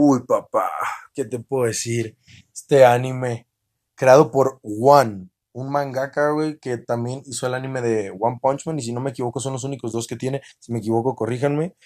Uy, 0.02 0.20
papá, 0.26 0.70
¿qué 1.12 1.26
te 1.26 1.38
puedo 1.40 1.66
decir? 1.66 2.16
Este 2.54 2.86
anime, 2.86 3.46
creado 3.94 4.30
por 4.30 4.58
One, 4.62 5.28
un 5.52 5.70
mangaka, 5.70 6.30
güey, 6.30 6.58
que 6.58 6.78
también 6.78 7.20
hizo 7.26 7.46
el 7.46 7.52
anime 7.52 7.82
de 7.82 8.10
One 8.18 8.38
Punch 8.40 8.64
Man, 8.64 8.78
y 8.78 8.82
si 8.82 8.94
no 8.94 9.02
me 9.02 9.10
equivoco, 9.10 9.40
son 9.40 9.52
los 9.52 9.64
únicos 9.64 9.92
dos 9.92 10.06
que 10.06 10.16
tiene. 10.16 10.40
Si 10.58 10.72
me 10.72 10.78
equivoco, 10.78 11.14
corríjanme. 11.14 11.76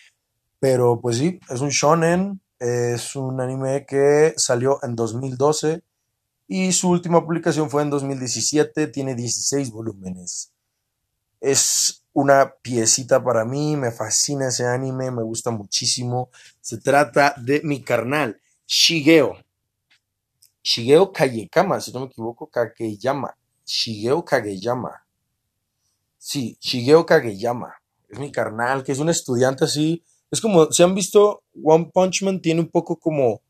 Pero 0.60 1.00
pues 1.00 1.18
sí, 1.18 1.40
es 1.50 1.60
un 1.60 1.70
shonen, 1.70 2.40
es 2.60 3.16
un 3.16 3.40
anime 3.40 3.84
que 3.84 4.34
salió 4.36 4.78
en 4.84 4.94
2012 4.94 5.82
y 6.46 6.70
su 6.70 6.90
última 6.90 7.24
publicación 7.24 7.68
fue 7.68 7.82
en 7.82 7.90
2017, 7.90 8.86
tiene 8.86 9.16
16 9.16 9.72
volúmenes. 9.72 10.52
Es 11.40 12.03
una 12.14 12.54
piecita 12.62 13.22
para 13.22 13.44
mí, 13.44 13.76
me 13.76 13.90
fascina 13.90 14.48
ese 14.48 14.64
anime, 14.64 15.10
me 15.10 15.22
gusta 15.22 15.50
muchísimo. 15.50 16.30
Se 16.60 16.78
trata 16.78 17.34
de 17.36 17.60
mi 17.64 17.82
carnal, 17.82 18.40
Shigeo. 18.66 19.36
Shigeo 20.62 21.12
Kageyama, 21.12 21.80
si 21.80 21.92
no 21.92 22.00
me 22.00 22.06
equivoco, 22.06 22.46
Kageyama. 22.46 23.36
Shigeo 23.66 24.24
Kageyama. 24.24 25.04
Sí, 26.16 26.56
Shigeo 26.60 27.04
Kageyama. 27.04 27.74
Es 28.08 28.18
mi 28.18 28.30
carnal, 28.30 28.84
que 28.84 28.92
es 28.92 29.00
un 29.00 29.08
estudiante 29.08 29.64
así. 29.64 30.04
Es 30.30 30.40
como, 30.40 30.70
si 30.70 30.84
han 30.84 30.94
visto, 30.94 31.42
One 31.62 31.90
Punch 31.92 32.22
Man 32.22 32.40
tiene 32.40 32.60
un 32.60 32.68
poco 32.68 32.96
como 32.96 33.42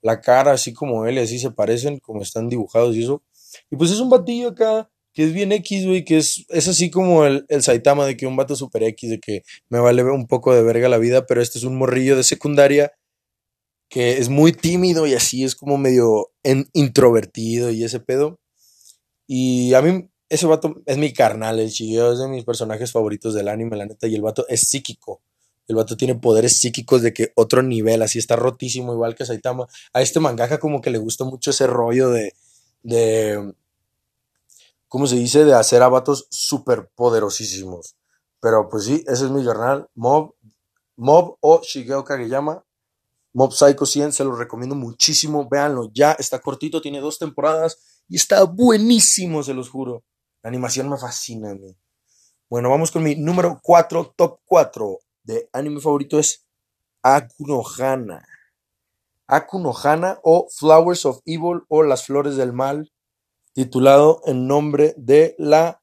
la 0.00 0.20
cara, 0.20 0.52
así 0.52 0.72
como 0.72 1.06
él, 1.06 1.18
así 1.18 1.40
se 1.40 1.50
parecen, 1.50 1.98
como 1.98 2.22
están 2.22 2.48
dibujados 2.48 2.94
y 2.94 3.02
eso. 3.02 3.20
Y 3.68 3.76
pues 3.76 3.90
es 3.90 3.98
un 3.98 4.10
batillo 4.10 4.50
acá 4.50 4.88
que 5.12 5.24
es 5.24 5.32
bien 5.32 5.52
X, 5.52 5.86
güey, 5.86 6.04
que 6.04 6.18
es, 6.18 6.44
es 6.48 6.68
así 6.68 6.90
como 6.90 7.24
el, 7.24 7.44
el 7.48 7.62
Saitama 7.62 8.06
de 8.06 8.16
que 8.16 8.26
un 8.26 8.36
vato 8.36 8.56
super 8.56 8.82
X, 8.82 9.10
de 9.10 9.20
que 9.20 9.42
me 9.68 9.78
vale 9.78 10.02
un 10.04 10.26
poco 10.26 10.54
de 10.54 10.62
verga 10.62 10.88
la 10.88 10.98
vida, 10.98 11.26
pero 11.26 11.42
este 11.42 11.58
es 11.58 11.64
un 11.64 11.76
morrillo 11.76 12.16
de 12.16 12.24
secundaria 12.24 12.92
que 13.92 14.16
es 14.16 14.30
muy 14.30 14.52
tímido 14.52 15.06
y 15.06 15.12
así 15.12 15.44
es 15.44 15.54
como 15.54 15.76
medio 15.76 16.32
introvertido 16.72 17.70
y 17.70 17.84
ese 17.84 18.00
pedo. 18.00 18.40
Y 19.26 19.74
a 19.74 19.82
mí 19.82 20.08
ese 20.30 20.46
vato 20.46 20.76
es 20.86 20.96
mi 20.96 21.12
carnal, 21.12 21.60
el 21.60 21.68
Shigeo 21.68 22.14
es 22.14 22.18
de 22.18 22.26
mis 22.26 22.44
personajes 22.44 22.90
favoritos 22.90 23.34
del 23.34 23.48
anime, 23.48 23.76
la 23.76 23.84
neta, 23.84 24.06
y 24.06 24.14
el 24.14 24.22
vato 24.22 24.46
es 24.48 24.62
psíquico. 24.62 25.20
El 25.68 25.76
vato 25.76 25.94
tiene 25.94 26.14
poderes 26.14 26.58
psíquicos 26.58 27.02
de 27.02 27.12
que 27.12 27.32
otro 27.34 27.62
nivel, 27.62 28.00
así 28.00 28.18
está 28.18 28.34
rotísimo, 28.34 28.94
igual 28.94 29.14
que 29.14 29.26
Saitama. 29.26 29.66
A 29.92 30.00
este 30.00 30.20
mangaka 30.20 30.58
como 30.58 30.80
que 30.80 30.88
le 30.88 30.96
gusta 30.96 31.24
mucho 31.24 31.50
ese 31.50 31.66
rollo 31.66 32.08
de, 32.08 32.32
de 32.82 33.52
¿cómo 34.92 35.06
se 35.06 35.16
dice? 35.16 35.46
De 35.46 35.54
hacer 35.54 35.82
a 35.82 35.88
vatos 35.88 36.26
súper 36.28 36.90
poderosísimos. 36.94 37.96
Pero 38.40 38.68
pues 38.68 38.84
sí, 38.84 39.02
ese 39.06 39.24
es 39.24 39.30
mi 39.30 39.42
carnal, 39.42 39.88
Mob, 39.94 40.34
Mob 40.96 41.38
o 41.40 41.62
Shigeo 41.62 42.04
Kageyama. 42.04 42.62
Mob 43.32 43.52
Psycho 43.54 43.86
100, 43.86 44.12
se 44.12 44.22
lo 44.22 44.36
recomiendo 44.36 44.74
muchísimo, 44.74 45.48
véanlo 45.48 45.88
ya, 45.94 46.12
está 46.12 46.40
cortito, 46.40 46.82
tiene 46.82 47.00
dos 47.00 47.18
temporadas 47.18 48.02
y 48.06 48.16
está 48.16 48.44
buenísimo, 48.44 49.42
se 49.42 49.54
los 49.54 49.70
juro. 49.70 50.04
La 50.42 50.48
animación 50.48 50.90
me 50.90 50.98
fascina 50.98 51.52
a 51.52 51.54
mí. 51.54 51.74
Bueno, 52.50 52.68
vamos 52.68 52.90
con 52.90 53.02
mi 53.02 53.16
número 53.16 53.60
4, 53.62 54.12
top 54.14 54.40
4 54.44 54.98
de 55.22 55.48
anime 55.54 55.80
favorito 55.80 56.18
es 56.18 56.44
Akunohana. 57.00 58.26
Akunohana 59.26 60.20
o 60.22 60.48
Flowers 60.54 61.06
of 61.06 61.20
Evil 61.24 61.62
o 61.68 61.82
Las 61.82 62.04
Flores 62.04 62.36
del 62.36 62.52
Mal 62.52 62.92
titulado 63.52 64.20
en 64.24 64.46
nombre 64.46 64.94
de 64.96 65.34
la 65.38 65.82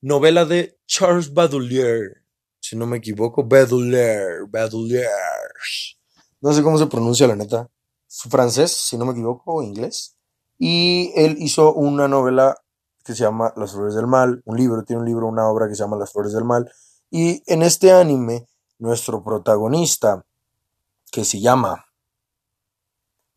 novela 0.00 0.44
de 0.44 0.78
Charles 0.86 1.32
Baudelaire, 1.32 2.22
si 2.60 2.76
no 2.76 2.86
me 2.86 2.96
equivoco, 2.96 3.44
Baudelaire, 3.44 4.44
Baudelaire. 4.48 5.08
No 6.40 6.52
sé 6.52 6.62
cómo 6.62 6.78
se 6.78 6.86
pronuncia 6.86 7.26
la 7.26 7.36
neta. 7.36 7.70
Francés, 8.08 8.72
si 8.72 8.96
no 8.96 9.04
me 9.04 9.12
equivoco, 9.12 9.54
o 9.54 9.62
inglés. 9.62 10.16
Y 10.58 11.12
él 11.14 11.36
hizo 11.38 11.72
una 11.74 12.08
novela 12.08 12.56
que 13.04 13.14
se 13.14 13.22
llama 13.22 13.52
Las 13.56 13.72
Flores 13.72 13.94
del 13.94 14.08
Mal, 14.08 14.42
un 14.44 14.56
libro, 14.56 14.82
tiene 14.84 15.02
un 15.02 15.08
libro, 15.08 15.28
una 15.28 15.48
obra 15.48 15.68
que 15.68 15.74
se 15.76 15.82
llama 15.82 15.96
Las 15.96 16.12
Flores 16.12 16.32
del 16.32 16.44
Mal. 16.44 16.70
Y 17.10 17.42
en 17.46 17.62
este 17.62 17.92
anime, 17.92 18.48
nuestro 18.78 19.22
protagonista, 19.22 20.24
que 21.12 21.24
se 21.24 21.40
llama 21.40 21.86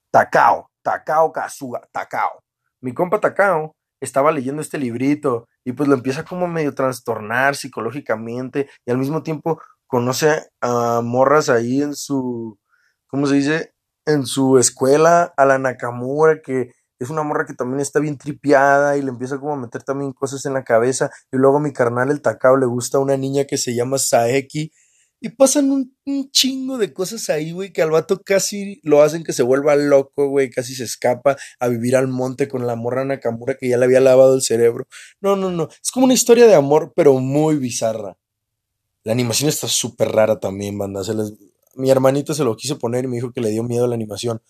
Takao, 0.09 0.71
Takao 0.81 1.31
Kazuga, 1.31 1.88
Takao, 1.91 2.43
mi 2.81 2.93
compa 2.93 3.19
Takao 3.19 3.75
estaba 4.01 4.31
leyendo 4.31 4.62
este 4.62 4.77
librito 4.77 5.48
y 5.65 5.74
pues 5.74 5.89
lo 5.89 5.95
empieza 5.95 6.24
como 6.24 6.48
medio 6.48 6.74
trastornar 6.74 7.55
psicológicamente 7.55 8.69
y 8.86 8.91
al 8.91 8.98
mismo 8.98 9.24
tiempo 9.24 9.62
conoce 9.88 10.48
a 10.62 11.01
morras 11.03 11.50
ahí 11.50 11.81
en 11.81 11.95
su, 11.95 12.57
¿cómo 13.07 13.27
se 13.27 13.36
dice? 13.36 13.74
En 14.05 14.25
su 14.25 14.57
escuela, 14.57 15.33
a 15.36 15.45
la 15.45 15.57
Nakamura, 15.57 16.41
que 16.41 16.71
es 17.00 17.09
una 17.09 17.24
morra 17.24 17.45
que 17.45 17.53
también 17.53 17.79
está 17.79 18.00
bien 18.00 18.17
tripiada 18.17 18.98
y 18.98 19.01
le 19.01 19.09
empieza 19.09 19.39
como 19.39 19.53
a 19.53 19.57
meter 19.57 19.83
también 19.83 20.13
cosas 20.13 20.45
en 20.45 20.53
la 20.53 20.63
cabeza. 20.63 21.09
Y 21.31 21.38
luego 21.38 21.59
mi 21.59 21.74
carnal, 21.74 22.12
el 22.12 22.21
Takao, 22.21 22.57
le 22.57 22.65
gusta 22.65 22.98
a 22.98 23.01
una 23.01 23.17
niña 23.17 23.45
que 23.45 23.57
se 23.57 23.75
llama 23.75 23.98
Saeki 23.98 24.71
y 25.21 25.29
pasan 25.29 25.71
un, 25.71 25.95
chingo 26.31 26.77
de 26.77 26.93
cosas 26.93 27.29
ahí, 27.29 27.51
güey, 27.51 27.71
que 27.71 27.81
al 27.81 27.91
vato 27.91 28.21
casi 28.23 28.79
lo 28.83 29.01
hacen 29.01 29.23
que 29.23 29.33
se 29.33 29.43
vuelva 29.43 29.75
loco, 29.75 30.27
güey, 30.27 30.49
casi 30.49 30.73
se 30.73 30.85
escapa 30.85 31.38
a 31.59 31.67
vivir 31.67 31.95
al 31.95 32.07
monte 32.07 32.47
con 32.47 32.65
la 32.65 32.75
morra 32.75 33.05
Nakamura 33.05 33.55
que 33.55 33.69
ya 33.69 33.77
le 33.77 33.85
había 33.85 33.99
lavado 33.99 34.33
el 34.33 34.41
cerebro. 34.41 34.88
No, 35.21 35.35
no, 35.35 35.51
no. 35.51 35.67
Es 35.83 35.91
como 35.91 36.05
una 36.05 36.13
historia 36.13 36.47
de 36.47 36.55
amor, 36.55 36.93
pero 36.95 37.13
muy 37.15 37.57
bizarra. 37.57 38.17
La 39.03 39.11
animación 39.11 39.49
está 39.49 39.67
súper 39.67 40.09
rara 40.09 40.39
también, 40.39 40.77
banda. 40.77 41.03
Se 41.03 41.13
les... 41.13 41.33
Mi 41.75 41.89
hermanito 41.91 42.33
se 42.33 42.43
lo 42.43 42.55
quiso 42.55 42.79
poner 42.79 43.05
y 43.05 43.07
me 43.07 43.15
dijo 43.17 43.31
que 43.31 43.41
le 43.41 43.49
dio 43.49 43.63
miedo 43.63 43.85
a 43.85 43.88
la 43.88 43.95
animación. 43.95 44.41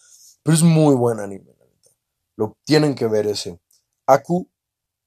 Pero 0.44 0.56
es 0.56 0.64
muy 0.64 0.96
buen 0.96 1.20
anime. 1.20 1.56
Lo 2.36 2.58
tienen 2.64 2.96
que 2.96 3.08
ver 3.08 3.28
ese. 3.28 3.60
Aku, 4.06 4.50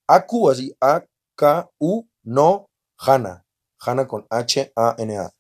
Aku, 0.07 0.51
así, 0.51 0.77
A-K-U, 0.81 2.07
no, 2.25 2.69
Hana. 2.99 3.47
Hana 3.79 4.07
con 4.07 4.27
H-A-N-A. 4.29 5.33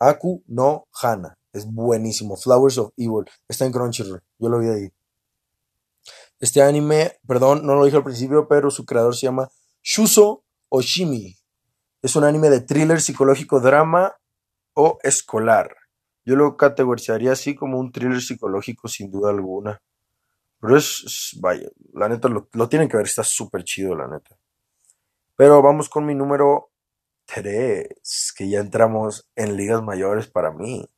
Aku 0.00 0.42
no 0.46 0.88
Hana. 1.00 1.36
Es 1.52 1.66
buenísimo. 1.66 2.36
Flowers 2.36 2.78
of 2.78 2.92
Evil. 2.96 3.26
Está 3.48 3.66
en 3.66 3.72
Crunchyroll. 3.72 4.22
Yo 4.38 4.48
lo 4.48 4.58
vi 4.58 4.68
ahí. 4.68 4.92
Este 6.38 6.62
anime, 6.62 7.18
perdón, 7.26 7.66
no 7.66 7.74
lo 7.74 7.84
dije 7.84 7.98
al 7.98 8.04
principio, 8.04 8.48
pero 8.48 8.70
su 8.70 8.86
creador 8.86 9.14
se 9.14 9.26
llama 9.26 9.50
Shuso 9.82 10.42
Oshimi. 10.70 11.36
Es 12.00 12.16
un 12.16 12.24
anime 12.24 12.48
de 12.48 12.62
thriller 12.62 13.00
psicológico, 13.00 13.60
drama 13.60 14.16
o 14.72 14.98
escolar. 15.02 15.76
Yo 16.24 16.36
lo 16.36 16.56
categorizaría 16.56 17.32
así 17.32 17.54
como 17.54 17.78
un 17.78 17.92
thriller 17.92 18.22
psicológico 18.22 18.88
sin 18.88 19.10
duda 19.10 19.30
alguna. 19.30 19.82
Pero 20.60 20.76
es, 20.78 21.36
vaya, 21.40 21.68
la 21.92 22.08
neta 22.08 22.28
lo, 22.28 22.48
lo 22.52 22.68
tienen 22.70 22.88
que 22.88 22.96
ver, 22.96 23.06
está 23.06 23.22
súper 23.22 23.64
chido, 23.64 23.94
la 23.94 24.08
neta. 24.08 24.38
Pero 25.36 25.60
vamos 25.60 25.90
con 25.90 26.06
mi 26.06 26.14
número 26.14 26.69
tres, 27.32 28.32
que 28.36 28.48
ya 28.48 28.60
entramos 28.60 29.28
en 29.36 29.56
ligas 29.56 29.82
mayores 29.82 30.26
para 30.26 30.52
mí. 30.52 30.88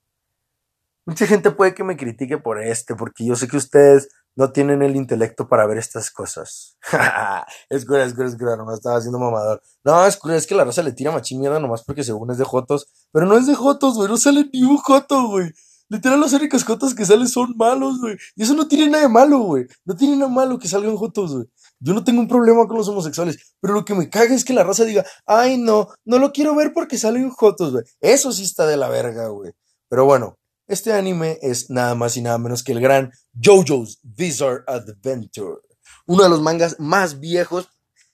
Mucha 1.04 1.26
gente 1.26 1.50
puede 1.50 1.74
que 1.74 1.82
me 1.82 1.96
critique 1.96 2.38
por 2.38 2.62
este, 2.62 2.94
porque 2.94 3.26
yo 3.26 3.34
sé 3.34 3.48
que 3.48 3.56
ustedes 3.56 4.08
no 4.34 4.52
tienen 4.52 4.82
el 4.82 4.96
intelecto 4.96 5.48
para 5.48 5.66
ver 5.66 5.78
estas 5.78 6.10
cosas. 6.10 6.78
es 7.68 7.84
cura, 7.84 8.04
es 8.04 8.14
cura, 8.14 8.28
es 8.28 8.38
nomás 8.38 8.76
estaba 8.76 8.96
haciendo 8.96 9.18
mamador. 9.18 9.60
No, 9.84 10.06
es 10.06 10.18
es 10.24 10.46
que 10.46 10.54
la 10.54 10.64
raza 10.64 10.82
le 10.82 10.92
tira 10.92 11.10
machín 11.10 11.40
mierda 11.40 11.58
nomás 11.58 11.82
porque 11.84 12.04
según 12.04 12.30
es 12.30 12.38
de 12.38 12.44
Jotos. 12.44 12.86
Pero 13.12 13.26
no 13.26 13.36
es 13.36 13.46
de 13.46 13.54
Jotos, 13.54 13.94
güey, 13.94 14.08
no 14.08 14.16
sale 14.16 14.48
ni 14.52 14.62
un 14.62 14.78
Joto, 14.78 15.28
güey. 15.28 15.50
Literal, 15.88 16.20
los 16.20 16.32
únicos 16.32 16.64
Jotos 16.64 16.94
que 16.94 17.04
salen 17.04 17.28
son 17.28 17.54
malos, 17.56 18.00
güey. 18.00 18.16
Y 18.34 18.44
eso 18.44 18.54
no 18.54 18.66
tiene 18.66 18.88
nada 18.88 19.02
de 19.02 19.08
malo, 19.10 19.40
güey. 19.40 19.66
No 19.84 19.94
tiene 19.94 20.16
nada 20.16 20.30
malo 20.30 20.58
que 20.58 20.68
salgan 20.68 20.96
Jotos, 20.96 21.34
güey. 21.34 21.46
Yo 21.84 21.94
no 21.94 22.04
tengo 22.04 22.20
un 22.20 22.28
problema 22.28 22.66
con 22.68 22.76
los 22.76 22.88
homosexuales, 22.88 23.56
pero 23.60 23.74
lo 23.74 23.84
que 23.84 23.94
me 23.94 24.08
caga 24.08 24.34
es 24.34 24.44
que 24.44 24.52
la 24.52 24.62
raza 24.62 24.84
diga, 24.84 25.04
ay 25.26 25.58
no, 25.58 25.88
no 26.04 26.18
lo 26.18 26.32
quiero 26.32 26.54
ver 26.54 26.72
porque 26.72 26.96
salen 26.96 27.28
jotos, 27.30 27.72
güey. 27.72 27.84
Eso 28.00 28.30
sí 28.30 28.44
está 28.44 28.66
de 28.66 28.76
la 28.76 28.88
verga, 28.88 29.26
güey. 29.28 29.52
Pero 29.88 30.04
bueno, 30.04 30.38
este 30.68 30.92
anime 30.92 31.38
es 31.42 31.70
nada 31.70 31.96
más 31.96 32.16
y 32.16 32.22
nada 32.22 32.38
menos 32.38 32.62
que 32.62 32.72
el 32.72 32.80
gran 32.80 33.10
JoJo's 33.34 33.98
Bizarre 34.02 34.62
Adventure. 34.68 35.60
Uno 36.06 36.22
de 36.22 36.28
los 36.28 36.40
mangas 36.40 36.78
más 36.78 37.18
viejos. 37.18 37.68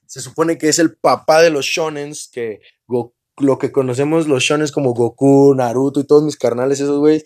Se 0.07 0.23
supone 0.23 0.57
que 0.57 0.71
es 0.71 0.79
el 0.79 0.97
papá 0.97 1.43
de 1.43 1.51
los 1.51 1.67
shonens, 1.67 2.31
que 2.33 2.61
lo 2.87 3.59
que 3.59 3.71
conocemos 3.71 4.27
los 4.27 4.43
shonens 4.43 4.73
como 4.73 4.95
Goku, 4.95 5.55
Naruto 5.55 6.01
y 6.01 6.07
todos 6.07 6.23
mis 6.23 6.37
carnales, 6.37 6.81
esos 6.81 6.99
güeyes. 6.99 7.25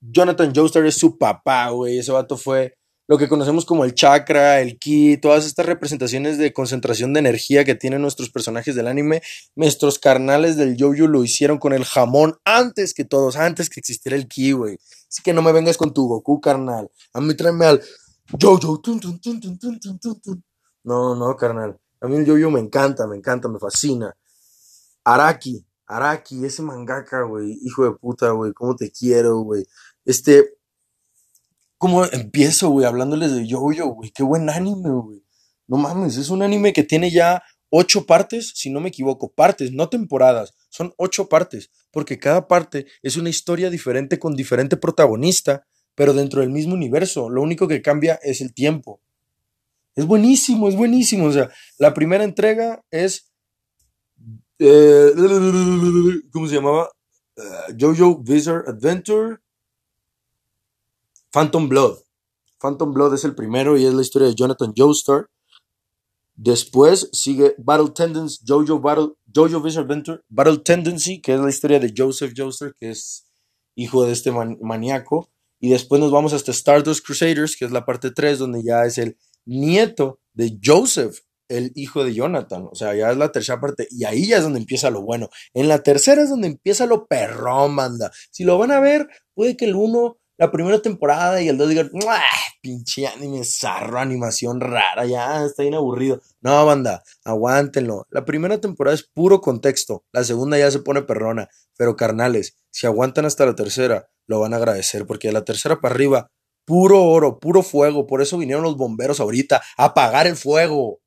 Jonathan 0.00 0.52
Joestar 0.54 0.84
es 0.84 0.96
su 0.96 1.16
papá, 1.16 1.70
güey. 1.70 1.98
Ese 1.98 2.12
vato 2.12 2.36
fue 2.36 2.76
lo 3.06 3.18
que 3.18 3.28
conocemos 3.28 3.66
como 3.66 3.84
el 3.84 3.94
chakra, 3.94 4.60
el 4.60 4.78
ki, 4.78 5.18
todas 5.18 5.44
estas 5.44 5.66
representaciones 5.66 6.38
de 6.38 6.52
concentración 6.52 7.12
de 7.12 7.20
energía 7.20 7.64
que 7.64 7.74
tienen 7.74 8.02
nuestros 8.02 8.30
personajes 8.30 8.74
del 8.74 8.88
anime, 8.88 9.22
nuestros 9.54 9.98
carnales 9.98 10.56
del 10.56 10.76
yoyo 10.76 11.06
lo 11.06 11.22
hicieron 11.22 11.58
con 11.58 11.72
el 11.72 11.84
jamón 11.84 12.38
antes 12.44 12.94
que 12.94 13.04
todos, 13.04 13.36
antes 13.36 13.68
que 13.68 13.80
existiera 13.80 14.16
el 14.16 14.26
ki, 14.26 14.52
güey. 14.52 14.78
Así 15.08 15.22
que 15.22 15.34
no 15.34 15.42
me 15.42 15.52
vengas 15.52 15.76
con 15.76 15.92
tu 15.92 16.08
Goku, 16.08 16.40
carnal. 16.40 16.90
A 17.12 17.20
mí 17.20 17.34
tráeme 17.34 17.66
al 17.66 17.82
yoyo. 18.38 18.80
No, 20.82 21.14
no, 21.14 21.36
carnal. 21.36 21.78
A 22.00 22.08
mí 22.08 22.16
el 22.16 22.24
yoyo 22.24 22.50
me 22.50 22.60
encanta, 22.60 23.06
me 23.06 23.16
encanta, 23.16 23.48
me 23.48 23.58
fascina. 23.58 24.14
Araki, 25.04 25.64
Araki, 25.86 26.44
ese 26.44 26.62
mangaka, 26.62 27.22
güey, 27.22 27.58
hijo 27.62 27.84
de 27.84 27.92
puta, 27.92 28.30
güey, 28.30 28.52
cómo 28.52 28.74
te 28.74 28.90
quiero, 28.90 29.38
güey. 29.40 29.66
Este, 30.04 30.56
¿cómo 31.84 32.06
empiezo, 32.06 32.70
güey, 32.70 32.86
hablándoles 32.86 33.34
de 33.34 33.46
Yo-Yo, 33.46 33.88
güey? 33.88 34.10
Qué 34.10 34.22
buen 34.22 34.48
anime, 34.48 34.88
güey. 34.88 35.22
No 35.66 35.76
mames, 35.76 36.16
es 36.16 36.30
un 36.30 36.40
anime 36.40 36.72
que 36.72 36.82
tiene 36.82 37.10
ya 37.10 37.42
ocho 37.68 38.06
partes, 38.06 38.52
si 38.54 38.70
no 38.70 38.80
me 38.80 38.88
equivoco, 38.88 39.34
partes, 39.34 39.70
no 39.70 39.90
temporadas, 39.90 40.54
son 40.70 40.94
ocho 40.96 41.28
partes, 41.28 41.70
porque 41.90 42.18
cada 42.18 42.48
parte 42.48 42.86
es 43.02 43.18
una 43.18 43.28
historia 43.28 43.68
diferente 43.68 44.18
con 44.18 44.34
diferente 44.34 44.78
protagonista, 44.78 45.66
pero 45.94 46.14
dentro 46.14 46.40
del 46.40 46.48
mismo 46.48 46.72
universo. 46.72 47.28
Lo 47.28 47.42
único 47.42 47.68
que 47.68 47.82
cambia 47.82 48.18
es 48.22 48.40
el 48.40 48.54
tiempo. 48.54 49.02
Es 49.94 50.06
buenísimo, 50.06 50.70
es 50.70 50.76
buenísimo. 50.76 51.26
O 51.26 51.32
sea, 51.32 51.50
la 51.76 51.92
primera 51.92 52.24
entrega 52.24 52.82
es 52.90 53.30
eh, 54.58 55.12
¿Cómo 56.32 56.48
se 56.48 56.54
llamaba? 56.54 56.88
Uh, 57.36 57.74
Jojo 57.78 58.22
Bizarre 58.22 58.64
Adventure. 58.68 59.36
Phantom 61.34 61.68
Blood. 61.68 61.98
Phantom 62.60 62.94
Blood 62.94 63.14
es 63.14 63.24
el 63.24 63.34
primero 63.34 63.76
y 63.76 63.84
es 63.84 63.92
la 63.92 64.02
historia 64.02 64.28
de 64.28 64.36
Jonathan 64.36 64.72
Joestar. 64.76 65.26
Después 66.36 67.10
sigue 67.12 67.56
Battle 67.58 67.90
Tendency, 67.90 68.44
Jojo, 68.46 68.78
Battle, 68.78 69.14
Jojo 69.34 69.66
Adventure, 69.66 70.20
Battle 70.28 70.58
Tendency, 70.58 71.20
que 71.20 71.34
es 71.34 71.40
la 71.40 71.50
historia 71.50 71.80
de 71.80 71.92
Joseph 71.96 72.34
Joestar, 72.36 72.76
que 72.76 72.90
es 72.90 73.26
hijo 73.74 74.06
de 74.06 74.12
este 74.12 74.30
maníaco. 74.30 75.28
Y 75.58 75.70
después 75.70 76.00
nos 76.00 76.12
vamos 76.12 76.32
hasta 76.34 76.52
Stardust 76.52 77.04
Crusaders, 77.04 77.56
que 77.56 77.64
es 77.64 77.72
la 77.72 77.84
parte 77.84 78.12
3, 78.12 78.38
donde 78.38 78.62
ya 78.62 78.84
es 78.84 78.98
el 78.98 79.18
nieto 79.44 80.20
de 80.34 80.56
Joseph 80.64 81.18
el 81.48 81.72
hijo 81.74 82.04
de 82.04 82.14
Jonathan. 82.14 82.68
O 82.70 82.76
sea, 82.76 82.94
ya 82.94 83.10
es 83.10 83.16
la 83.16 83.32
tercera 83.32 83.60
parte. 83.60 83.88
Y 83.90 84.04
ahí 84.04 84.28
ya 84.28 84.36
es 84.36 84.44
donde 84.44 84.60
empieza 84.60 84.88
lo 84.88 85.02
bueno. 85.02 85.30
En 85.52 85.66
la 85.66 85.82
tercera 85.82 86.22
es 86.22 86.30
donde 86.30 86.46
empieza 86.46 86.86
lo 86.86 87.06
perrón, 87.06 87.74
manda. 87.74 88.12
Si 88.30 88.44
lo 88.44 88.56
van 88.56 88.70
a 88.70 88.78
ver, 88.78 89.08
puede 89.34 89.56
que 89.56 89.64
el 89.64 89.74
uno, 89.74 90.18
la 90.36 90.50
primera 90.50 90.82
temporada 90.82 91.40
y 91.40 91.48
el 91.48 91.56
dos 91.56 91.68
digan, 91.68 91.90
pinche 92.60 93.06
anime 93.06 93.44
zarro, 93.44 93.98
animación 93.98 94.60
rara, 94.60 95.04
ya 95.06 95.44
está 95.44 95.62
bien 95.62 95.74
aburrido. 95.74 96.20
No, 96.40 96.66
banda, 96.66 97.04
aguántenlo. 97.24 98.06
La 98.10 98.24
primera 98.24 98.60
temporada 98.60 98.94
es 98.94 99.04
puro 99.04 99.40
contexto. 99.40 100.04
La 100.12 100.24
segunda 100.24 100.58
ya 100.58 100.70
se 100.70 100.80
pone 100.80 101.02
perrona. 101.02 101.48
Pero 101.76 101.96
carnales, 101.96 102.56
si 102.70 102.86
aguantan 102.86 103.26
hasta 103.26 103.46
la 103.46 103.54
tercera, 103.54 104.08
lo 104.26 104.40
van 104.40 104.54
a 104.54 104.56
agradecer. 104.56 105.06
Porque 105.06 105.28
de 105.28 105.34
la 105.34 105.44
tercera 105.44 105.80
para 105.80 105.94
arriba, 105.94 106.30
puro 106.64 107.02
oro, 107.04 107.38
puro 107.38 107.62
fuego. 107.62 108.06
Por 108.06 108.20
eso 108.20 108.38
vinieron 108.38 108.64
los 108.64 108.76
bomberos 108.76 109.20
ahorita 109.20 109.62
a 109.76 109.84
apagar 109.84 110.26
el 110.26 110.36
fuego. 110.36 111.00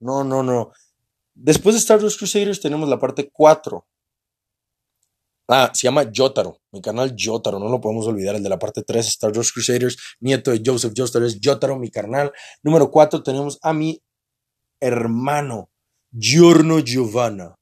No, 0.00 0.24
no, 0.24 0.42
no. 0.42 0.72
Después 1.34 1.74
de 1.74 1.80
Star 1.80 2.02
Wars 2.02 2.16
Crusaders 2.16 2.60
tenemos 2.60 2.88
la 2.88 2.98
parte 2.98 3.30
4. 3.32 3.86
Ah, 5.48 5.70
se 5.74 5.86
llama 5.86 6.10
Jotaro, 6.14 6.60
mi 6.70 6.80
canal 6.80 7.14
Jotaro, 7.18 7.58
no 7.58 7.68
lo 7.68 7.80
podemos 7.80 8.06
olvidar, 8.06 8.36
el 8.36 8.42
de 8.42 8.48
la 8.48 8.58
parte 8.58 8.82
3, 8.82 9.06
Star 9.06 9.32
Wars 9.32 9.52
Crusaders, 9.52 9.96
nieto 10.20 10.50
de 10.50 10.62
Joseph 10.64 10.92
Joestar, 10.96 11.22
es 11.24 11.38
Jotaro, 11.42 11.78
mi 11.78 11.90
canal. 11.90 12.32
Número 12.62 12.90
4 12.90 13.22
tenemos 13.22 13.58
a 13.62 13.72
mi 13.72 14.00
hermano, 14.80 15.70
Giorno 16.10 16.78
Giovanna. 16.78 17.56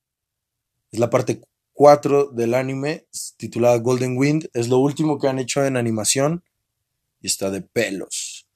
Es 0.92 1.00
la 1.00 1.08
parte 1.08 1.40
4 1.72 2.30
del 2.32 2.54
anime, 2.54 3.06
titulada 3.36 3.78
Golden 3.78 4.16
Wind, 4.16 4.50
es 4.52 4.68
lo 4.68 4.78
último 4.78 5.18
que 5.18 5.28
han 5.28 5.38
hecho 5.38 5.64
en 5.64 5.76
animación 5.76 6.44
y 7.20 7.26
está 7.28 7.50
de 7.50 7.62
pelos. 7.62 8.46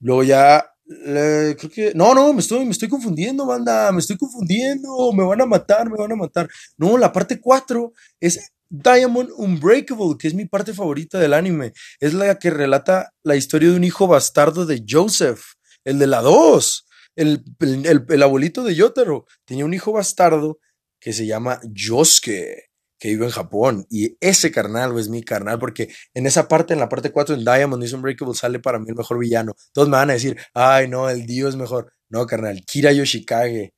Luego 0.00 0.24
ya 0.24 0.71
creo 0.86 1.70
que. 1.70 1.92
No, 1.94 2.14
no, 2.14 2.32
me 2.32 2.40
estoy, 2.40 2.64
me 2.64 2.72
estoy 2.72 2.88
confundiendo, 2.88 3.46
banda. 3.46 3.90
Me 3.92 4.00
estoy 4.00 4.16
confundiendo. 4.16 5.12
Me 5.12 5.24
van 5.24 5.40
a 5.40 5.46
matar, 5.46 5.90
me 5.90 5.96
van 5.96 6.12
a 6.12 6.16
matar. 6.16 6.48
No, 6.76 6.98
la 6.98 7.12
parte 7.12 7.40
4 7.40 7.92
es 8.20 8.52
Diamond 8.68 9.30
Unbreakable, 9.36 10.16
que 10.18 10.28
es 10.28 10.34
mi 10.34 10.46
parte 10.46 10.72
favorita 10.72 11.18
del 11.18 11.34
anime. 11.34 11.72
Es 12.00 12.14
la 12.14 12.38
que 12.38 12.50
relata 12.50 13.12
la 13.22 13.36
historia 13.36 13.70
de 13.70 13.76
un 13.76 13.84
hijo 13.84 14.06
bastardo 14.06 14.66
de 14.66 14.84
Joseph, 14.88 15.42
el 15.84 15.98
de 15.98 16.06
la 16.06 16.20
2. 16.22 16.86
El, 17.14 17.44
el, 17.60 18.06
el, 18.08 18.22
abuelito 18.22 18.64
de 18.64 18.74
Yotaro 18.74 19.26
tenía 19.44 19.66
un 19.66 19.74
hijo 19.74 19.92
bastardo 19.92 20.58
que 20.98 21.12
se 21.12 21.26
llama 21.26 21.60
Yosuke 21.64 22.71
que 23.02 23.08
vive 23.08 23.24
en 23.24 23.32
Japón. 23.32 23.84
Y 23.90 24.16
ese 24.20 24.52
carnal, 24.52 24.96
es 24.96 25.08
mi 25.08 25.24
carnal, 25.24 25.58
porque 25.58 25.88
en 26.14 26.24
esa 26.24 26.46
parte, 26.46 26.72
en 26.72 26.78
la 26.78 26.88
parte 26.88 27.10
4, 27.10 27.34
en 27.34 27.44
Diamond 27.44 27.82
is 27.82 27.92
Unbreakable, 27.92 28.32
sale 28.32 28.60
para 28.60 28.78
mí 28.78 28.86
el 28.88 28.94
mejor 28.94 29.18
villano. 29.18 29.54
Todos 29.72 29.88
me 29.88 29.96
van 29.96 30.10
a 30.10 30.12
decir, 30.12 30.36
ay, 30.54 30.86
no, 30.86 31.10
el 31.10 31.26
Dio 31.26 31.48
es 31.48 31.56
mejor. 31.56 31.92
No, 32.08 32.24
carnal, 32.26 32.62
Kira 32.64 32.92
Yoshikage, 32.92 33.74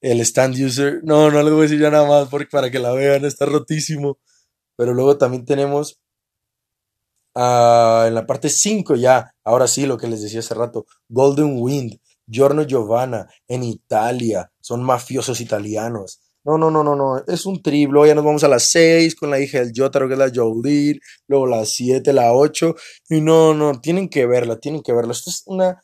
el 0.00 0.20
stand 0.20 0.54
user. 0.54 1.00
No, 1.02 1.32
no 1.32 1.42
les 1.42 1.52
voy 1.52 1.62
a 1.62 1.62
decir 1.64 1.80
ya 1.80 1.90
nada 1.90 2.06
más 2.06 2.28
porque 2.28 2.46
para 2.48 2.70
que 2.70 2.78
la 2.78 2.92
vean, 2.92 3.24
está 3.24 3.44
rotísimo. 3.44 4.20
Pero 4.76 4.94
luego 4.94 5.18
también 5.18 5.44
tenemos 5.44 6.00
uh, 7.34 8.06
en 8.06 8.14
la 8.14 8.24
parte 8.24 8.50
5 8.50 8.94
ya, 8.94 9.34
ahora 9.42 9.66
sí, 9.66 9.84
lo 9.84 9.98
que 9.98 10.06
les 10.06 10.22
decía 10.22 10.38
hace 10.40 10.54
rato, 10.54 10.86
Golden 11.08 11.56
Wind, 11.58 11.98
Giorno 12.28 12.62
Giovanna, 12.62 13.28
en 13.48 13.64
Italia, 13.64 14.52
son 14.60 14.84
mafiosos 14.84 15.40
italianos. 15.40 16.20
No, 16.44 16.56
no, 16.56 16.70
no, 16.70 16.82
no, 16.82 16.96
no. 16.96 17.18
Es 17.26 17.44
un 17.46 17.62
triplo. 17.62 18.06
Ya 18.06 18.14
nos 18.14 18.24
vamos 18.24 18.44
a 18.44 18.48
las 18.48 18.70
6 18.70 19.14
con 19.14 19.30
la 19.30 19.40
hija 19.40 19.58
del 19.60 19.72
Jotaro, 19.76 20.08
que 20.08 20.14
es 20.14 20.18
la 20.18 20.30
Jolene. 20.34 20.98
Luego 21.28 21.46
las 21.46 21.70
7, 21.70 22.12
la 22.12 22.32
8. 22.32 22.74
Y 23.10 23.20
no, 23.20 23.54
no, 23.54 23.80
tienen 23.80 24.08
que 24.08 24.26
verla, 24.26 24.58
tienen 24.58 24.82
que 24.82 24.92
verla. 24.92 25.12
Esto 25.12 25.30
es 25.30 25.42
una. 25.46 25.82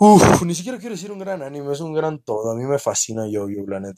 Uf, 0.00 0.42
ni 0.44 0.54
siquiera 0.54 0.78
quiero 0.78 0.94
decir 0.94 1.10
un 1.10 1.18
gran 1.18 1.42
anime, 1.42 1.72
es 1.72 1.80
un 1.80 1.92
gran 1.92 2.22
todo. 2.22 2.52
A 2.52 2.54
mí 2.54 2.64
me 2.64 2.78
fascina 2.78 3.28
Yo-Yo, 3.28 3.64
la. 3.66 3.92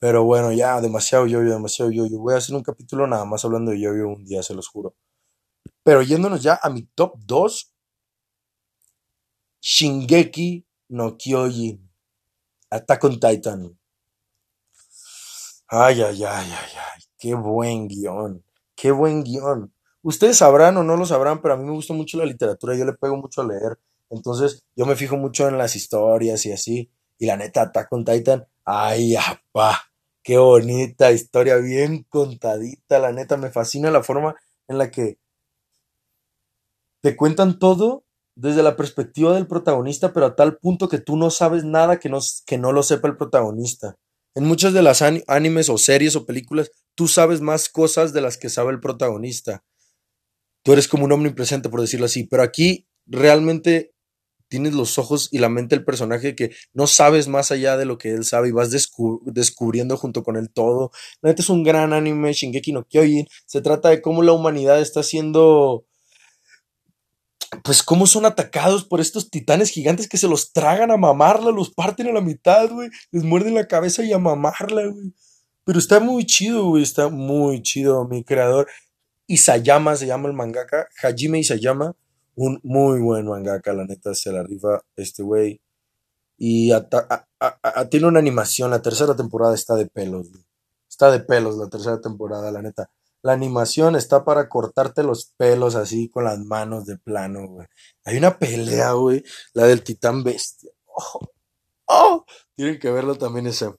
Pero 0.00 0.24
bueno, 0.24 0.52
ya, 0.52 0.80
demasiado 0.80 1.26
Yo-Yo, 1.26 1.50
demasiado 1.50 1.90
Yo-Yo. 1.92 2.18
Voy 2.18 2.34
a 2.34 2.38
hacer 2.38 2.56
un 2.56 2.62
capítulo 2.62 3.06
nada 3.06 3.24
más 3.24 3.44
hablando 3.44 3.70
de 3.70 3.80
Yo-Yo 3.80 4.08
un 4.08 4.24
día, 4.24 4.42
se 4.42 4.54
los 4.54 4.66
juro. 4.66 4.96
Pero 5.84 6.02
yéndonos 6.02 6.42
ya 6.42 6.58
a 6.62 6.70
mi 6.70 6.82
top 6.94 7.14
2. 7.18 7.74
Shingeki 9.60 10.66
no 10.88 11.16
Kyojin. 11.16 11.88
Attack 12.70 13.04
on 13.04 13.20
Titan. 13.20 13.79
Ay, 15.72 16.02
ay, 16.02 16.24
ay, 16.24 16.50
ay, 16.52 16.72
ay, 16.76 17.00
qué 17.18 17.34
buen 17.34 17.86
guion, 17.88 18.42
qué 18.74 18.90
buen 18.90 19.22
guion. 19.22 19.72
Ustedes 20.02 20.38
sabrán 20.38 20.76
o 20.76 20.82
no 20.82 20.96
lo 20.96 21.06
sabrán, 21.06 21.40
pero 21.40 21.54
a 21.54 21.56
mí 21.56 21.64
me 21.64 21.70
gusta 21.72 21.94
mucho 21.94 22.18
la 22.18 22.24
literatura, 22.24 22.76
yo 22.76 22.84
le 22.84 22.94
pego 22.94 23.16
mucho 23.16 23.42
a 23.42 23.46
leer. 23.46 23.78
Entonces, 24.10 24.64
yo 24.74 24.84
me 24.86 24.96
fijo 24.96 25.16
mucho 25.16 25.46
en 25.48 25.58
las 25.58 25.76
historias 25.76 26.44
y 26.46 26.52
así. 26.52 26.90
Y 27.18 27.26
la 27.26 27.36
neta, 27.36 27.62
Attack 27.62 27.92
on 27.92 28.04
Titan, 28.04 28.46
ay, 28.64 29.14
apá, 29.16 29.80
qué 30.24 30.38
bonita 30.38 31.12
historia, 31.12 31.56
bien 31.56 32.04
contadita. 32.08 32.98
La 32.98 33.12
neta, 33.12 33.36
me 33.36 33.50
fascina 33.50 33.90
la 33.92 34.02
forma 34.02 34.34
en 34.66 34.78
la 34.78 34.90
que 34.90 35.18
te 37.02 37.16
cuentan 37.16 37.58
todo 37.58 38.04
desde 38.36 38.62
la 38.62 38.76
perspectiva 38.76 39.34
del 39.34 39.46
protagonista, 39.46 40.12
pero 40.12 40.26
a 40.26 40.34
tal 40.36 40.56
punto 40.56 40.88
que 40.88 40.98
tú 40.98 41.16
no 41.16 41.30
sabes 41.30 41.64
nada 41.64 41.98
que 41.98 42.08
no, 42.08 42.20
que 42.46 42.58
no 42.58 42.72
lo 42.72 42.82
sepa 42.82 43.08
el 43.08 43.16
protagonista. 43.16 43.96
En 44.34 44.44
muchas 44.44 44.72
de 44.72 44.82
las 44.82 45.02
animes 45.02 45.68
o 45.68 45.78
series 45.78 46.14
o 46.16 46.24
películas, 46.24 46.70
tú 46.94 47.08
sabes 47.08 47.40
más 47.40 47.68
cosas 47.68 48.12
de 48.12 48.20
las 48.20 48.36
que 48.36 48.48
sabe 48.48 48.72
el 48.72 48.80
protagonista. 48.80 49.64
Tú 50.62 50.72
eres 50.72 50.88
como 50.88 51.04
un 51.04 51.12
omnipresente, 51.12 51.68
por 51.68 51.80
decirlo 51.80 52.06
así. 52.06 52.24
Pero 52.24 52.42
aquí 52.42 52.86
realmente 53.06 53.92
tienes 54.48 54.74
los 54.74 54.98
ojos 54.98 55.28
y 55.30 55.38
la 55.38 55.48
mente 55.48 55.76
del 55.76 55.84
personaje 55.84 56.34
que 56.34 56.50
no 56.74 56.86
sabes 56.86 57.28
más 57.28 57.50
allá 57.50 57.76
de 57.76 57.86
lo 57.86 57.98
que 57.98 58.10
él 58.10 58.24
sabe 58.24 58.48
y 58.48 58.52
vas 58.52 58.70
descubriendo 58.70 59.96
junto 59.96 60.22
con 60.22 60.36
él 60.36 60.50
todo. 60.50 60.90
La 61.22 61.30
es 61.30 61.48
un 61.48 61.62
gran 61.62 61.92
anime, 61.92 62.32
Shingeki 62.32 62.72
no 62.72 62.84
Kyojin. 62.84 63.26
Se 63.46 63.62
trata 63.62 63.88
de 63.90 64.02
cómo 64.02 64.22
la 64.22 64.32
humanidad 64.32 64.80
está 64.80 65.02
siendo 65.02 65.86
pues 67.64 67.82
cómo 67.82 68.06
son 68.06 68.26
atacados 68.26 68.84
por 68.84 69.00
estos 69.00 69.30
titanes 69.30 69.70
gigantes 69.70 70.08
que 70.08 70.18
se 70.18 70.28
los 70.28 70.52
tragan 70.52 70.90
a 70.90 70.96
mamarla, 70.96 71.50
los 71.50 71.70
parten 71.70 72.08
a 72.08 72.12
la 72.12 72.20
mitad, 72.20 72.70
güey, 72.70 72.90
les 73.10 73.24
muerden 73.24 73.54
la 73.54 73.66
cabeza 73.66 74.04
y 74.04 74.12
a 74.12 74.18
mamarla, 74.18 74.86
güey. 74.86 75.12
Pero 75.64 75.78
está 75.78 76.00
muy 76.00 76.24
chido, 76.24 76.64
güey, 76.66 76.82
está 76.82 77.08
muy 77.08 77.62
chido. 77.62 78.06
Mi 78.06 78.24
creador, 78.24 78.66
Isayama 79.26 79.96
se 79.96 80.06
llama 80.06 80.28
el 80.28 80.34
mangaka, 80.34 80.88
Hajime 81.02 81.38
Isayama, 81.38 81.94
un 82.34 82.60
muy 82.62 83.00
buen 83.00 83.26
mangaka, 83.26 83.72
la 83.72 83.84
neta, 83.84 84.14
se 84.14 84.32
la 84.32 84.42
rifa 84.42 84.82
este 84.96 85.22
güey. 85.22 85.60
Y 86.38 86.72
tiene 87.90 88.06
una 88.06 88.18
animación, 88.18 88.70
la 88.70 88.82
tercera 88.82 89.14
temporada 89.14 89.54
está 89.54 89.74
de 89.76 89.86
pelos, 89.86 90.30
güey. 90.30 90.44
Está 90.88 91.10
de 91.10 91.20
pelos 91.20 91.56
la 91.56 91.68
tercera 91.68 92.00
temporada, 92.00 92.50
la 92.50 92.62
neta. 92.62 92.90
La 93.22 93.32
animación 93.32 93.96
está 93.96 94.24
para 94.24 94.48
cortarte 94.48 95.02
los 95.02 95.34
pelos 95.36 95.74
así 95.74 96.08
con 96.08 96.24
las 96.24 96.38
manos 96.38 96.86
de 96.86 96.96
plano, 96.96 97.46
güey. 97.46 97.66
Hay 98.04 98.16
una 98.16 98.38
pelea, 98.38 98.92
güey, 98.92 99.22
la 99.52 99.66
del 99.66 99.82
titán 99.82 100.22
bestia. 100.24 100.70
Oh, 100.86 101.20
oh, 101.86 102.24
tienen 102.54 102.78
que 102.78 102.90
verlo 102.90 103.16
también 103.16 103.46
ese. 103.46 103.74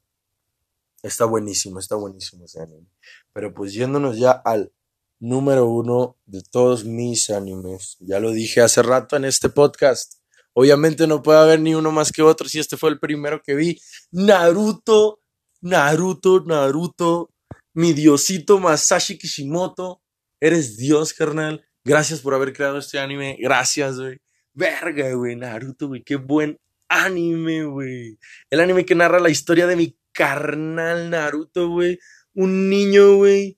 Está 1.01 1.25
buenísimo, 1.25 1.79
está 1.79 1.95
buenísimo 1.95 2.45
ese 2.45 2.61
anime. 2.61 2.87
Pero 3.33 3.53
pues 3.53 3.73
yéndonos 3.73 4.17
ya 4.17 4.31
al 4.31 4.71
número 5.19 5.67
uno 5.67 6.17
de 6.25 6.41
todos 6.41 6.83
mis 6.83 7.29
animes. 7.29 7.97
Ya 7.99 8.19
lo 8.19 8.31
dije 8.31 8.61
hace 8.61 8.83
rato 8.83 9.15
en 9.15 9.25
este 9.25 9.49
podcast. 9.49 10.15
Obviamente 10.53 11.07
no 11.07 11.23
puede 11.23 11.39
haber 11.39 11.61
ni 11.61 11.73
uno 11.73 11.91
más 11.91 12.11
que 12.11 12.21
otro 12.21 12.49
si 12.49 12.59
este 12.59 12.75
fue 12.75 12.89
el 12.89 12.99
primero 12.99 13.41
que 13.41 13.55
vi. 13.55 13.79
Naruto, 14.11 15.21
Naruto, 15.61 16.41
Naruto, 16.41 17.29
mi 17.73 17.93
diosito 17.93 18.59
Masashi 18.59 19.17
Kishimoto. 19.17 20.01
Eres 20.39 20.77
Dios, 20.77 21.13
carnal. 21.13 21.63
Gracias 21.83 22.19
por 22.21 22.33
haber 22.33 22.53
creado 22.53 22.77
este 22.77 22.99
anime. 22.99 23.37
Gracias, 23.39 23.97
güey. 23.97 24.17
Verga, 24.53 25.13
güey. 25.13 25.35
Naruto, 25.35 25.87
güey. 25.87 26.03
Qué 26.03 26.15
buen 26.15 26.59
anime, 26.89 27.63
güey. 27.65 28.17
El 28.49 28.59
anime 28.59 28.85
que 28.85 28.95
narra 28.95 29.19
la 29.19 29.29
historia 29.29 29.67
de 29.67 29.75
mi 29.75 29.97
carnal 30.11 31.09
Naruto, 31.09 31.69
güey. 31.69 31.99
Un 32.33 32.69
niño, 32.69 33.15
güey, 33.15 33.57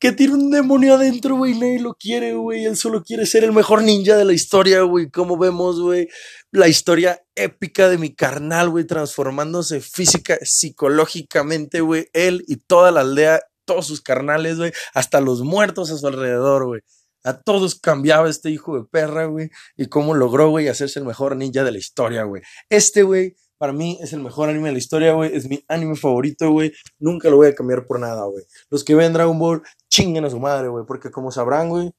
que 0.00 0.12
tiene 0.12 0.32
un 0.32 0.50
demonio 0.50 0.94
adentro, 0.94 1.36
güey, 1.36 1.52
nadie 1.58 1.78
lo 1.78 1.92
quiere, 1.94 2.32
güey. 2.32 2.64
Él 2.64 2.76
solo 2.78 3.04
quiere 3.04 3.26
ser 3.26 3.44
el 3.44 3.52
mejor 3.52 3.82
ninja 3.82 4.16
de 4.16 4.24
la 4.24 4.32
historia, 4.32 4.80
güey. 4.80 5.10
Como 5.10 5.36
vemos, 5.36 5.78
güey, 5.78 6.08
la 6.52 6.68
historia 6.68 7.22
épica 7.34 7.90
de 7.90 7.98
mi 7.98 8.14
carnal, 8.14 8.70
güey, 8.70 8.86
transformándose 8.86 9.82
física, 9.82 10.38
psicológicamente, 10.40 11.82
güey. 11.82 12.08
Él 12.14 12.42
y 12.48 12.56
toda 12.56 12.90
la 12.90 13.02
aldea, 13.02 13.42
todos 13.66 13.86
sus 13.86 14.00
carnales, 14.00 14.56
güey, 14.56 14.72
hasta 14.94 15.20
los 15.20 15.42
muertos 15.42 15.90
a 15.90 15.98
su 15.98 16.06
alrededor, 16.06 16.64
güey. 16.64 16.80
A 17.22 17.38
todos 17.38 17.78
cambiaba 17.78 18.30
este 18.30 18.50
hijo 18.50 18.78
de 18.78 18.86
perra, 18.90 19.26
güey. 19.26 19.50
Y 19.76 19.88
cómo 19.88 20.14
logró, 20.14 20.48
güey, 20.48 20.68
hacerse 20.68 20.98
el 20.98 21.04
mejor 21.04 21.36
ninja 21.36 21.62
de 21.62 21.72
la 21.72 21.78
historia, 21.78 22.22
güey. 22.22 22.40
Este, 22.70 23.02
güey, 23.02 23.36
para 23.60 23.74
mí 23.74 23.98
es 24.00 24.14
el 24.14 24.20
mejor 24.20 24.48
anime 24.48 24.68
de 24.68 24.72
la 24.72 24.78
historia, 24.78 25.12
güey. 25.12 25.36
Es 25.36 25.46
mi 25.46 25.62
anime 25.68 25.94
favorito, 25.94 26.50
güey. 26.50 26.72
Nunca 26.98 27.28
lo 27.28 27.36
voy 27.36 27.48
a 27.48 27.54
cambiar 27.54 27.86
por 27.86 28.00
nada, 28.00 28.24
güey. 28.24 28.42
Los 28.70 28.82
que 28.82 28.94
ven 28.94 29.12
Dragon 29.12 29.38
Ball, 29.38 29.62
chinguen 29.90 30.24
a 30.24 30.30
su 30.30 30.40
madre, 30.40 30.68
güey. 30.68 30.86
Porque 30.86 31.10
como 31.10 31.30
sabrán, 31.30 31.68
güey, 31.68 31.92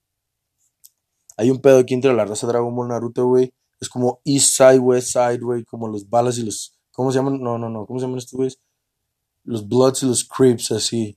hay 1.38 1.52
un 1.52 1.62
pedo 1.62 1.78
aquí 1.78 1.94
entre 1.94 2.16
la 2.16 2.26
raza 2.26 2.48
Dragon 2.48 2.76
Ball 2.76 2.88
Naruto, 2.88 3.28
güey. 3.28 3.54
Es 3.80 3.90
como 3.90 4.22
East 4.26 4.58
Side, 4.58 4.80
West 4.80 5.10
Side, 5.10 5.38
güey. 5.38 5.64
Como 5.64 5.88
los 5.88 6.10
balas 6.10 6.40
y 6.40 6.46
los. 6.46 6.74
¿Cómo 6.94 7.12
se 7.12 7.20
llaman? 7.20 7.40
No, 7.40 7.60
no, 7.60 7.70
no. 7.70 7.86
¿Cómo 7.86 8.00
se 8.00 8.08
llaman 8.08 8.18
estos 8.18 8.38
güeyes? 8.38 8.60
Los 9.44 9.68
Bloods 9.68 10.02
y 10.02 10.08
los 10.08 10.24
Crips, 10.24 10.72
así. 10.72 11.16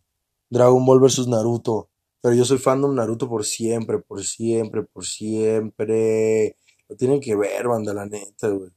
Dragon 0.51 0.85
Ball 0.85 1.01
versus 1.01 1.27
Naruto. 1.27 1.89
Pero 2.21 2.35
yo 2.35 2.45
soy 2.45 2.59
fandom 2.59 2.95
Naruto 2.95 3.31
por 3.31 3.47
siempre, 3.47 3.99
por 3.99 4.23
siempre, 4.23 4.83
por 4.83 5.07
siempre. 5.07 6.55
Lo 6.87 6.97
tienen 6.97 7.19
que 7.19 7.35
ver, 7.35 7.67
banda, 7.67 7.95
la 7.95 8.05
neta, 8.05 8.49
güey. 8.49 8.71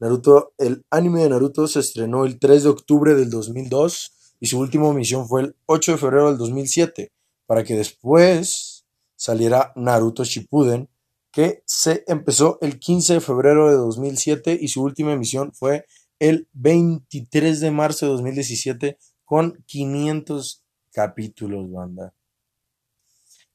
Naruto, 0.00 0.54
el 0.58 0.84
anime 0.90 1.22
de 1.22 1.30
Naruto 1.30 1.66
se 1.66 1.80
estrenó 1.80 2.24
el 2.24 2.38
3 2.38 2.62
de 2.62 2.68
octubre 2.68 3.14
del 3.14 3.30
2002 3.30 4.12
y 4.40 4.46
su 4.46 4.58
última 4.60 4.88
emisión 4.88 5.26
fue 5.26 5.42
el 5.42 5.56
8 5.66 5.92
de 5.92 5.98
febrero 5.98 6.28
del 6.28 6.38
2007, 6.38 7.12
para 7.46 7.64
que 7.64 7.74
después 7.74 8.86
saliera 9.16 9.72
Naruto 9.74 10.22
Shippuden, 10.22 10.88
que 11.32 11.62
se 11.66 12.04
empezó 12.06 12.58
el 12.60 12.78
15 12.78 13.14
de 13.14 13.20
febrero 13.20 13.68
de 13.70 13.76
2007 13.76 14.56
y 14.60 14.68
su 14.68 14.82
última 14.82 15.12
emisión 15.12 15.52
fue 15.52 15.84
el 16.20 16.48
23 16.52 17.60
de 17.60 17.70
marzo 17.72 18.06
de 18.06 18.12
2017 18.12 18.98
con 19.24 19.62
500 19.66 20.64
capítulos, 20.92 21.70
banda. 21.70 22.14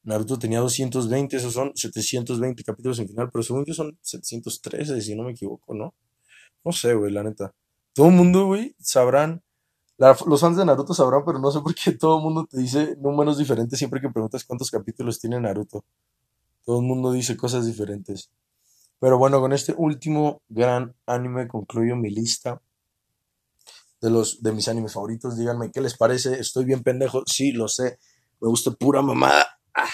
Naruto 0.02 0.38
tenía 0.38 0.60
220, 0.60 1.36
esos 1.38 1.54
son 1.54 1.72
720 1.74 2.62
capítulos 2.62 2.98
en 2.98 3.08
final, 3.08 3.30
pero 3.32 3.42
según 3.42 3.64
yo 3.64 3.72
son 3.72 3.98
713, 4.02 5.00
si 5.00 5.14
no 5.14 5.24
me 5.24 5.32
equivoco, 5.32 5.72
¿no? 5.74 5.94
No 6.64 6.72
sé, 6.72 6.94
güey, 6.94 7.12
la 7.12 7.22
neta. 7.22 7.54
Todo 7.92 8.08
el 8.08 8.14
mundo, 8.14 8.46
güey, 8.46 8.74
sabrán. 8.80 9.42
los 9.98 10.40
fans 10.40 10.56
de 10.56 10.64
Naruto 10.64 10.94
sabrán, 10.94 11.24
pero 11.24 11.38
no 11.38 11.50
sé 11.50 11.60
por 11.60 11.74
qué 11.74 11.92
todo 11.92 12.18
el 12.18 12.22
mundo 12.24 12.46
te 12.50 12.58
dice 12.58 12.96
números 12.96 13.38
diferentes 13.38 13.78
siempre 13.78 14.00
que 14.00 14.08
preguntas 14.08 14.44
cuántos 14.44 14.70
capítulos 14.70 15.20
tiene 15.20 15.40
Naruto. 15.40 15.84
Todo 16.64 16.80
el 16.80 16.86
mundo 16.86 17.12
dice 17.12 17.36
cosas 17.36 17.66
diferentes. 17.66 18.30
Pero 18.98 19.18
bueno, 19.18 19.40
con 19.40 19.52
este 19.52 19.74
último 19.76 20.42
gran 20.48 20.94
anime 21.06 21.46
concluyo 21.46 21.94
mi 21.94 22.10
lista 22.10 22.62
de 24.00 24.10
los 24.10 24.42
de 24.42 24.52
mis 24.52 24.68
animes 24.68 24.94
favoritos. 24.94 25.36
Díganme 25.36 25.70
qué 25.70 25.80
les 25.80 25.96
parece. 25.96 26.38
Estoy 26.40 26.64
bien 26.64 26.82
pendejo. 26.82 27.22
Sí, 27.26 27.52
lo 27.52 27.68
sé. 27.68 27.98
Me 28.40 28.48
gusta 28.48 28.70
pura 28.70 29.02
mamada. 29.02 29.58
Ah, 29.74 29.88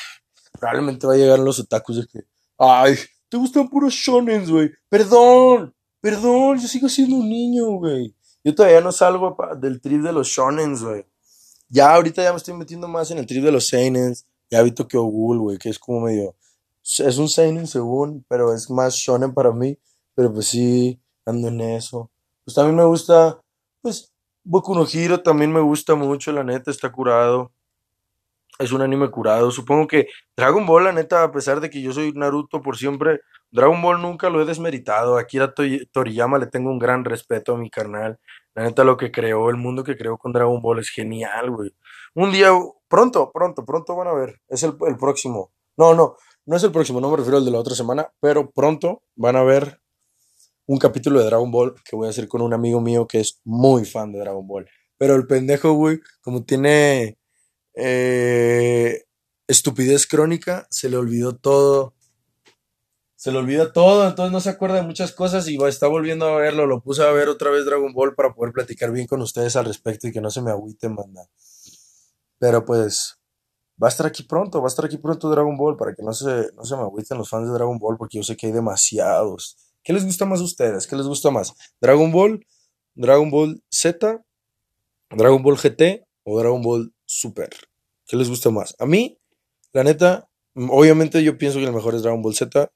probablemente 0.53 1.07
va 1.07 1.15
a 1.15 1.17
llegar 1.17 1.39
los 1.39 1.59
otakus 1.61 1.97
de 1.97 2.07
que, 2.07 2.21
ay, 2.59 2.97
te 3.29 3.37
gustan 3.37 3.69
puros 3.69 3.95
shonens, 3.95 4.51
güey. 4.51 4.71
Perdón. 4.89 5.75
Perdón, 6.01 6.59
yo 6.59 6.69
sigo 6.69 6.89
siendo 6.89 7.17
un 7.17 7.29
niño, 7.29 7.67
güey. 7.73 8.15
Yo 8.43 8.55
todavía 8.55 8.81
no 8.81 8.91
salgo 8.91 9.37
del 9.59 9.81
trip 9.81 10.03
de 10.03 10.13
los 10.13 10.29
shonens, 10.29 10.83
güey. 10.83 11.05
Ya 11.69 11.95
ahorita 11.95 12.23
ya 12.23 12.33
me 12.33 12.39
estoy 12.39 12.55
metiendo 12.55 12.89
más 12.89 13.11
en 13.11 13.19
el 13.19 13.27
trip 13.27 13.45
de 13.45 13.53
los 13.53 13.69
seinens. 13.69 14.27
Ya 14.51 14.63
vi 14.63 14.73
Tokyo 14.73 15.03
Ghoul, 15.03 15.39
güey, 15.39 15.59
que 15.59 15.69
es 15.69 15.79
como 15.79 16.01
medio... 16.01 16.35
Es 16.83 17.19
un 17.19 17.29
seinen 17.29 17.67
según, 17.67 18.25
pero 18.29 18.55
es 18.55 18.71
más 18.71 18.95
shonen 18.95 19.35
para 19.35 19.53
mí. 19.53 19.79
Pero 20.15 20.33
pues 20.33 20.47
sí, 20.47 21.01
ando 21.27 21.49
en 21.49 21.61
eso. 21.61 22.11
Pues 22.45 22.55
también 22.55 22.77
me 22.77 22.85
gusta, 22.85 23.41
pues, 23.83 24.13
Boku 24.43 24.75
no 24.75 24.87
también 25.23 25.53
me 25.53 25.61
gusta 25.61 25.95
mucho, 25.95 26.33
la 26.33 26.43
neta, 26.43 26.71
está 26.71 26.91
curado 26.91 27.53
es 28.61 28.73
un 28.73 28.83
anime 28.83 29.11
curado. 29.11 29.51
Supongo 29.51 29.87
que 29.87 30.09
Dragon 30.37 30.67
Ball, 30.67 30.85
la 30.85 30.93
neta, 30.93 31.25
a 31.25 31.33
pesar 31.33 31.61
de 31.61 31.71
que 31.71 31.81
yo 31.81 31.93
soy 31.93 32.13
Naruto 32.13 32.61
por 32.61 32.77
siempre, 32.77 33.21
Dragon 33.51 33.81
Ball 33.83 34.01
nunca 34.01 34.31
lo 34.31 34.41
he 34.41 34.45
desmeritado. 34.45 35.17
Aquí 35.17 35.39
a 35.39 35.53
Toriyama 35.93 36.39
le 36.39 36.47
tengo 36.47 36.71
un 36.71 36.79
gran 36.79 37.05
respeto 37.05 37.55
a 37.55 37.59
mi 37.59 37.71
carnal. 37.71 38.19
La 38.55 38.65
neta, 38.65 38.85
lo 38.85 38.97
que 38.97 39.11
creó, 39.11 39.49
el 39.51 39.57
mundo 39.57 39.83
que 39.83 39.97
creó 39.97 40.19
con 40.19 40.33
Dragon 40.33 40.61
Ball 40.61 40.79
es 40.79 40.91
genial, 40.91 41.51
güey. 41.51 41.75
Un 42.15 42.33
día, 42.33 42.51
pronto, 42.89 43.31
pronto, 43.33 43.65
pronto 43.65 43.97
van 43.97 44.09
a 44.09 44.13
ver. 44.13 44.41
Es 44.49 44.63
el, 44.63 44.75
el 44.87 44.97
próximo. 44.97 45.51
No, 45.77 45.95
no, 45.95 46.17
no 46.45 46.57
es 46.57 46.63
el 46.63 46.73
próximo, 46.73 47.01
no 47.01 47.11
me 47.11 47.17
refiero 47.17 47.39
al 47.39 47.45
de 47.45 47.51
la 47.53 47.59
otra 47.59 47.75
semana, 47.75 48.13
pero 48.21 48.51
pronto 48.51 49.03
van 49.17 49.37
a 49.37 49.43
ver 49.43 49.81
un 50.67 50.79
capítulo 50.79 51.21
de 51.21 51.27
Dragon 51.27 51.51
Ball 51.51 51.75
que 51.85 51.97
voy 51.97 52.07
a 52.07 52.11
hacer 52.11 52.29
con 52.29 52.43
un 52.43 52.53
amigo 52.53 52.81
mío 52.81 53.07
que 53.07 53.21
es 53.21 53.41
muy 53.45 53.85
fan 53.85 54.13
de 54.13 54.19
Dragon 54.19 54.47
Ball. 54.47 54.69
Pero 54.99 55.15
el 55.15 55.27
pendejo, 55.27 55.73
güey, 55.73 56.01
como 56.21 56.45
tiene 56.45 57.20
eh, 57.75 59.05
estupidez 59.47 60.07
crónica, 60.07 60.67
se 60.71 60.89
le 60.89 60.97
olvidó 60.97 61.37
todo. 61.37 61.95
Se 63.17 63.31
le 63.31 63.37
olvida 63.37 63.71
todo, 63.73 64.09
entonces 64.09 64.33
no 64.33 64.41
se 64.41 64.49
acuerda 64.49 64.77
de 64.77 64.83
muchas 64.83 65.13
cosas 65.13 65.47
y 65.47 65.63
está 65.65 65.89
volviendo 65.89 66.27
a 66.27 66.37
verlo. 66.37 66.67
Lo 66.67 66.83
puse 66.83 67.03
a 67.03 67.13
ver 67.13 67.29
otra 67.29 67.51
vez 67.51 67.67
Dragon 67.67 67.93
Ball 67.93 68.15
para 68.15 68.33
poder 68.33 68.55
platicar 68.55 68.93
bien 68.93 69.07
con 69.07 69.21
ustedes 69.21 69.57
al 69.57 69.67
respecto 69.67 70.09
y 70.09 70.13
que 70.13 70.23
no 70.23 70.31
se 70.31 70.41
me 70.41 70.51
agüiten, 70.51 70.95
manda. 70.95 71.29
Pero 72.39 72.65
pues, 72.65 73.19
va 73.83 73.89
a 73.89 73.91
estar 73.91 74.07
aquí 74.07 74.23
pronto, 74.23 74.61
va 74.63 74.69
a 74.69 74.69
estar 74.69 74.87
aquí 74.87 74.97
pronto 74.97 75.29
Dragon 75.29 75.55
Ball 75.55 75.77
para 75.77 75.95
que 75.95 76.03
no 76.03 76.15
se, 76.15 76.51
no 76.55 76.65
se 76.65 76.77
me 76.77 76.83
agüiten 76.83 77.19
los 77.19 77.29
fans 77.29 77.47
de 77.47 77.53
Dragon 77.53 77.79
Ball 77.79 77.99
porque 77.99 78.17
yo 78.17 78.25
sé 78.25 78.39
que 78.39 78.47
hay 78.47 78.53
demasiados. 78.53 79.57
¿Qué 79.83 79.93
les 79.93 80.05
gusta 80.05 80.25
más 80.25 80.41
a 80.41 80.45
ustedes? 80.45 80.87
¿Qué 80.87 80.97
les 80.97 81.07
gusta 81.07 81.31
más? 81.31 81.55
¿Dragon 81.79 82.11
Ball? 82.11 82.47
¿Dragon 82.95 83.31
Ball 83.31 83.63
Z? 83.71 84.25
¿Dragon 85.11 85.43
Ball 85.43 85.59
GT? 85.59 86.07
¿O 86.25 86.39
Dragon 86.39 86.63
Ball 86.63 86.95
Super? 87.13 87.51
¿Qué 88.07 88.17
les 88.17 88.29
gusta 88.29 88.51
más? 88.51 88.77
A 88.79 88.87
mí, 88.87 89.19
la 89.73 89.83
neta, 89.83 90.31
obviamente 90.55 91.25
yo 91.25 91.37
pienso 91.37 91.59
que 91.59 91.65
el 91.65 91.73
mejor 91.73 91.97
es 91.97 92.03
Dragon 92.03 92.23
Ball 92.23 92.37
Z 92.37 92.71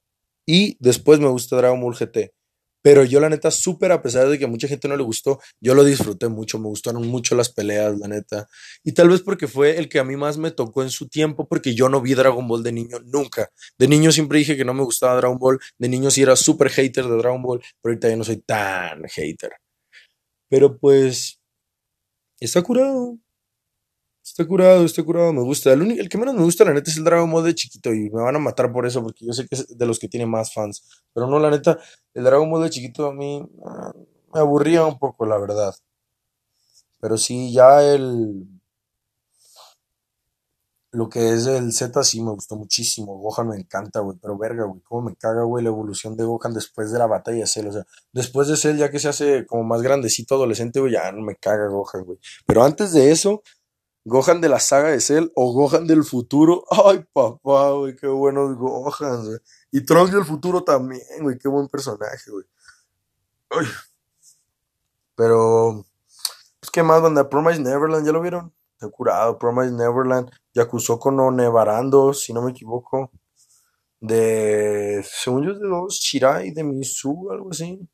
y 0.44 0.76
después 0.80 1.20
me 1.20 1.28
gusta 1.28 1.54
Dragon 1.54 1.80
Ball 1.80 1.94
GT. 1.94 2.34
Pero 2.82 3.04
yo 3.04 3.20
la 3.20 3.28
neta, 3.28 3.52
súper 3.52 3.92
a 3.92 4.02
pesar 4.02 4.28
de 4.28 4.36
que 4.36 4.46
a 4.46 4.48
mucha 4.48 4.66
gente 4.66 4.88
no 4.88 4.96
le 4.96 5.04
gustó, 5.04 5.38
yo 5.60 5.76
lo 5.76 5.84
disfruté 5.84 6.26
mucho, 6.26 6.58
me 6.58 6.66
gustaron 6.66 7.06
mucho 7.06 7.36
las 7.36 7.48
peleas, 7.48 7.96
la 7.96 8.08
neta. 8.08 8.48
Y 8.82 8.90
tal 8.90 9.08
vez 9.08 9.22
porque 9.22 9.46
fue 9.46 9.78
el 9.78 9.88
que 9.88 10.00
a 10.00 10.04
mí 10.04 10.16
más 10.16 10.36
me 10.36 10.50
tocó 10.50 10.82
en 10.82 10.90
su 10.90 11.08
tiempo, 11.08 11.46
porque 11.46 11.76
yo 11.76 11.88
no 11.88 12.00
vi 12.00 12.14
Dragon 12.14 12.48
Ball 12.48 12.64
de 12.64 12.72
niño 12.72 12.98
nunca. 13.04 13.50
De 13.78 13.86
niño 13.86 14.10
siempre 14.10 14.40
dije 14.40 14.56
que 14.56 14.64
no 14.64 14.74
me 14.74 14.82
gustaba 14.82 15.14
Dragon 15.14 15.38
Ball, 15.38 15.60
de 15.78 15.88
niño 15.88 16.10
sí 16.10 16.22
era 16.22 16.34
súper 16.34 16.70
hater 16.70 17.04
de 17.04 17.16
Dragon 17.18 17.40
Ball, 17.40 17.60
pero 17.80 17.92
ahorita 17.92 18.08
ya 18.08 18.16
no 18.16 18.24
soy 18.24 18.38
tan 18.38 19.04
hater. 19.04 19.52
Pero 20.48 20.76
pues, 20.76 21.40
está 22.40 22.62
curado. 22.62 23.16
Está 24.24 24.46
curado, 24.46 24.84
está 24.87 25.02
curado, 25.02 25.34
me 25.34 25.42
gusta. 25.42 25.70
El, 25.72 25.82
único, 25.82 26.00
el 26.00 26.08
que 26.08 26.16
menos 26.16 26.34
me 26.34 26.42
gusta, 26.42 26.64
la 26.64 26.72
neta, 26.72 26.90
es 26.90 26.96
el 26.96 27.04
Dragon 27.04 27.30
Ball 27.30 27.44
de 27.44 27.54
chiquito 27.54 27.92
y 27.92 28.08
me 28.08 28.22
van 28.22 28.34
a 28.34 28.38
matar 28.38 28.72
por 28.72 28.87
eso 28.87 29.02
porque 29.02 29.26
yo 29.26 29.34
sé 29.34 29.46
que 29.46 29.54
es 29.54 29.76
de 29.76 29.87
los 29.87 29.98
que 29.98 30.08
tiene 30.08 30.24
más 30.24 30.52
fans. 30.54 31.04
Pero 31.12 31.26
no, 31.26 31.38
la 31.38 31.50
neta, 31.50 31.78
el 32.14 32.24
Dragon 32.24 32.50
Ball 32.50 32.62
de 32.64 32.70
chiquito 32.70 33.06
a 33.06 33.12
mí 33.12 33.46
ah, 33.66 33.92
me 34.32 34.40
aburría 34.40 34.87
un 34.87 34.98
poco, 34.98 35.26
la 35.26 35.38
verdad. 35.38 35.74
Pero 37.00 37.18
sí, 37.18 37.52
ya 37.52 37.82
el. 37.84 38.48
Lo 40.90 41.10
que 41.10 41.34
es 41.34 41.46
el 41.46 41.72
Z 41.74 42.02
sí 42.02 42.22
me 42.22 42.30
gustó 42.30 42.56
muchísimo. 42.56 43.18
Gohan 43.18 43.48
me 43.48 43.56
encanta, 43.56 44.00
güey. 44.00 44.16
Pero 44.22 44.38
verga, 44.38 44.64
güey. 44.64 44.80
Cómo 44.80 45.02
me 45.02 45.16
caga, 45.16 45.42
güey, 45.42 45.62
la 45.62 45.68
evolución 45.68 46.16
de 46.16 46.24
Gohan 46.24 46.54
después 46.54 46.92
de 46.92 46.98
la 46.98 47.06
batalla 47.06 47.40
de 47.40 47.46
Cell. 47.46 47.66
O 47.66 47.72
sea, 47.72 47.84
después 48.12 48.48
de 48.48 48.56
Cell, 48.56 48.78
ya 48.78 48.90
que 48.90 49.00
se 49.00 49.08
hace 49.08 49.44
como 49.44 49.64
más 49.64 49.82
grandecito, 49.82 50.37
adolescente, 50.37 50.80
güey, 50.80 50.92
ya 50.94 51.12
no 51.12 51.20
me 51.20 51.37
caga 51.37 51.68
Gohan, 51.68 52.04
güey. 52.04 52.18
Pero 52.46 52.64
antes 52.64 52.92
de 52.92 53.10
eso, 53.10 53.42
Gohan 54.04 54.40
de 54.40 54.48
la 54.50 54.60
saga 54.60 54.90
de 54.90 55.00
Cell 55.00 55.32
o 55.34 55.52
Gohan 55.52 55.86
del 55.86 56.04
futuro. 56.04 56.64
Ay, 56.84 57.04
papá, 57.12 57.70
güey, 57.70 57.96
qué 57.96 58.06
buenos 58.06 58.56
Gohan, 58.56 59.24
güey. 59.24 59.38
Y 59.72 59.84
Trunks 59.84 60.12
del 60.12 60.24
futuro 60.24 60.62
también, 60.62 61.02
güey, 61.20 61.38
qué 61.38 61.48
buen 61.48 61.68
personaje, 61.68 62.30
güey. 62.30 62.44
Ay. 63.50 63.66
Pero, 65.16 65.86
pues, 66.60 66.70
¿qué 66.70 66.82
más, 66.82 67.00
banda? 67.00 67.28
Promise 67.28 67.60
Neverland, 67.60 68.06
¿ya 68.06 68.12
lo 68.12 68.20
vieron? 68.20 68.52
He 68.80 68.90
curado, 68.90 69.38
Promise 69.38 69.72
Neverland. 69.72 70.30
Yakusoku 70.54 71.10
no 71.10 71.30
Nevarando, 71.30 72.12
si 72.12 72.32
no 72.32 72.42
me 72.42 72.50
equivoco. 72.50 73.10
De, 74.00 75.04
según 75.08 75.44
yo, 75.46 75.54
de 75.54 75.66
dos, 75.66 75.94
Shirai, 75.94 76.50
de 76.50 76.62
Misu, 76.62 77.30
algo 77.30 77.50
así. 77.50 77.88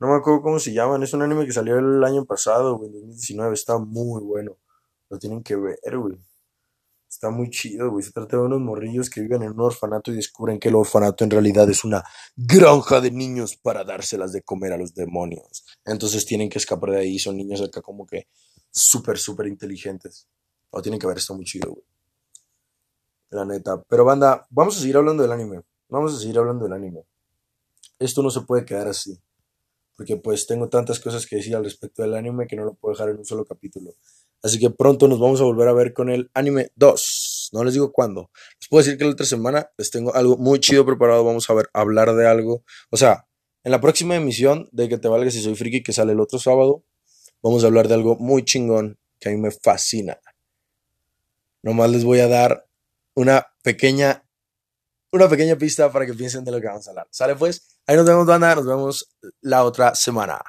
No 0.00 0.08
me 0.08 0.16
acuerdo 0.16 0.42
cómo 0.42 0.58
se 0.58 0.72
llaman. 0.72 1.02
Es 1.02 1.14
un 1.14 1.22
anime 1.22 1.46
que 1.46 1.52
salió 1.52 1.78
el 1.78 2.02
año 2.02 2.24
pasado, 2.24 2.76
güey, 2.76 2.88
en 2.88 2.94
2019. 2.94 3.54
Está 3.54 3.78
muy 3.78 4.22
bueno. 4.22 4.56
Lo 5.14 5.20
tienen 5.20 5.44
que 5.44 5.54
ver, 5.54 5.96
güey. 5.96 6.18
Está 7.08 7.30
muy 7.30 7.48
chido, 7.48 7.88
güey. 7.88 8.02
Se 8.02 8.10
trata 8.10 8.36
de 8.36 8.42
unos 8.42 8.60
morrillos 8.60 9.08
que 9.08 9.20
viven 9.20 9.44
en 9.44 9.52
un 9.52 9.60
orfanato 9.60 10.10
y 10.10 10.16
descubren 10.16 10.58
que 10.58 10.70
el 10.70 10.74
orfanato 10.74 11.22
en 11.22 11.30
realidad 11.30 11.70
es 11.70 11.84
una 11.84 12.02
granja 12.34 13.00
de 13.00 13.12
niños 13.12 13.54
para 13.54 13.84
dárselas 13.84 14.32
de 14.32 14.42
comer 14.42 14.72
a 14.72 14.76
los 14.76 14.92
demonios. 14.92 15.64
Entonces 15.84 16.26
tienen 16.26 16.48
que 16.48 16.58
escapar 16.58 16.90
de 16.90 16.98
ahí. 16.98 17.20
Son 17.20 17.36
niños 17.36 17.62
acá 17.62 17.80
como 17.80 18.04
que 18.04 18.26
súper, 18.72 19.18
súper 19.18 19.46
inteligentes. 19.46 20.26
Lo 20.72 20.82
tienen 20.82 20.98
que 20.98 21.06
ver, 21.06 21.18
está 21.18 21.32
muy 21.32 21.44
chido, 21.44 21.70
güey. 21.70 21.84
La 23.30 23.44
neta. 23.44 23.84
Pero 23.88 24.04
banda, 24.04 24.48
vamos 24.50 24.76
a 24.76 24.80
seguir 24.80 24.96
hablando 24.96 25.22
del 25.22 25.30
anime. 25.30 25.62
Vamos 25.88 26.12
a 26.12 26.18
seguir 26.18 26.38
hablando 26.38 26.64
del 26.64 26.72
anime. 26.72 27.04
Esto 28.00 28.20
no 28.20 28.30
se 28.30 28.40
puede 28.40 28.64
quedar 28.64 28.88
así. 28.88 29.16
Porque 29.96 30.16
pues 30.16 30.48
tengo 30.48 30.68
tantas 30.68 30.98
cosas 30.98 31.24
que 31.24 31.36
decir 31.36 31.54
al 31.54 31.62
respecto 31.62 32.02
del 32.02 32.14
anime 32.14 32.48
que 32.48 32.56
no 32.56 32.64
lo 32.64 32.74
puedo 32.74 32.94
dejar 32.94 33.10
en 33.10 33.18
un 33.18 33.24
solo 33.24 33.44
capítulo. 33.44 33.94
Así 34.44 34.58
que 34.58 34.68
pronto 34.68 35.08
nos 35.08 35.18
vamos 35.18 35.40
a 35.40 35.44
volver 35.44 35.68
a 35.68 35.72
ver 35.72 35.94
con 35.94 36.10
el 36.10 36.30
anime 36.34 36.70
2. 36.76 37.48
No 37.54 37.64
les 37.64 37.72
digo 37.72 37.92
cuándo. 37.92 38.30
Les 38.60 38.68
puedo 38.68 38.84
decir 38.84 38.98
que 38.98 39.04
la 39.04 39.12
otra 39.12 39.24
semana 39.24 39.70
les 39.78 39.90
tengo 39.90 40.14
algo 40.14 40.36
muy 40.36 40.60
chido 40.60 40.84
preparado. 40.84 41.24
Vamos 41.24 41.48
a 41.48 41.54
ver, 41.54 41.70
hablar 41.72 42.14
de 42.14 42.28
algo. 42.28 42.62
O 42.90 42.98
sea, 42.98 43.26
en 43.62 43.72
la 43.72 43.80
próxima 43.80 44.16
emisión 44.16 44.68
de 44.70 44.90
Que 44.90 44.98
te 44.98 45.08
valga 45.08 45.30
si 45.30 45.40
soy 45.40 45.54
friki, 45.54 45.82
que 45.82 45.94
sale 45.94 46.12
el 46.12 46.20
otro 46.20 46.38
sábado, 46.38 46.84
vamos 47.42 47.64
a 47.64 47.68
hablar 47.68 47.88
de 47.88 47.94
algo 47.94 48.16
muy 48.16 48.44
chingón 48.44 48.98
que 49.18 49.30
a 49.30 49.32
mí 49.32 49.38
me 49.38 49.50
fascina. 49.50 50.20
Nomás 51.62 51.90
les 51.90 52.04
voy 52.04 52.20
a 52.20 52.28
dar 52.28 52.68
una 53.14 53.46
pequeña, 53.62 54.28
una 55.10 55.26
pequeña 55.26 55.56
pista 55.56 55.90
para 55.90 56.04
que 56.04 56.12
piensen 56.12 56.44
de 56.44 56.52
lo 56.52 56.60
que 56.60 56.66
vamos 56.66 56.86
a 56.86 56.90
hablar. 56.90 57.08
¿Sale 57.10 57.34
pues? 57.34 57.73
Ahí 57.86 57.96
nos 57.96 58.06
vemos, 58.06 58.26
banda. 58.26 58.54
Nos 58.54 58.66
vemos 58.66 59.08
la 59.42 59.64
otra 59.64 59.94
semana. 59.94 60.40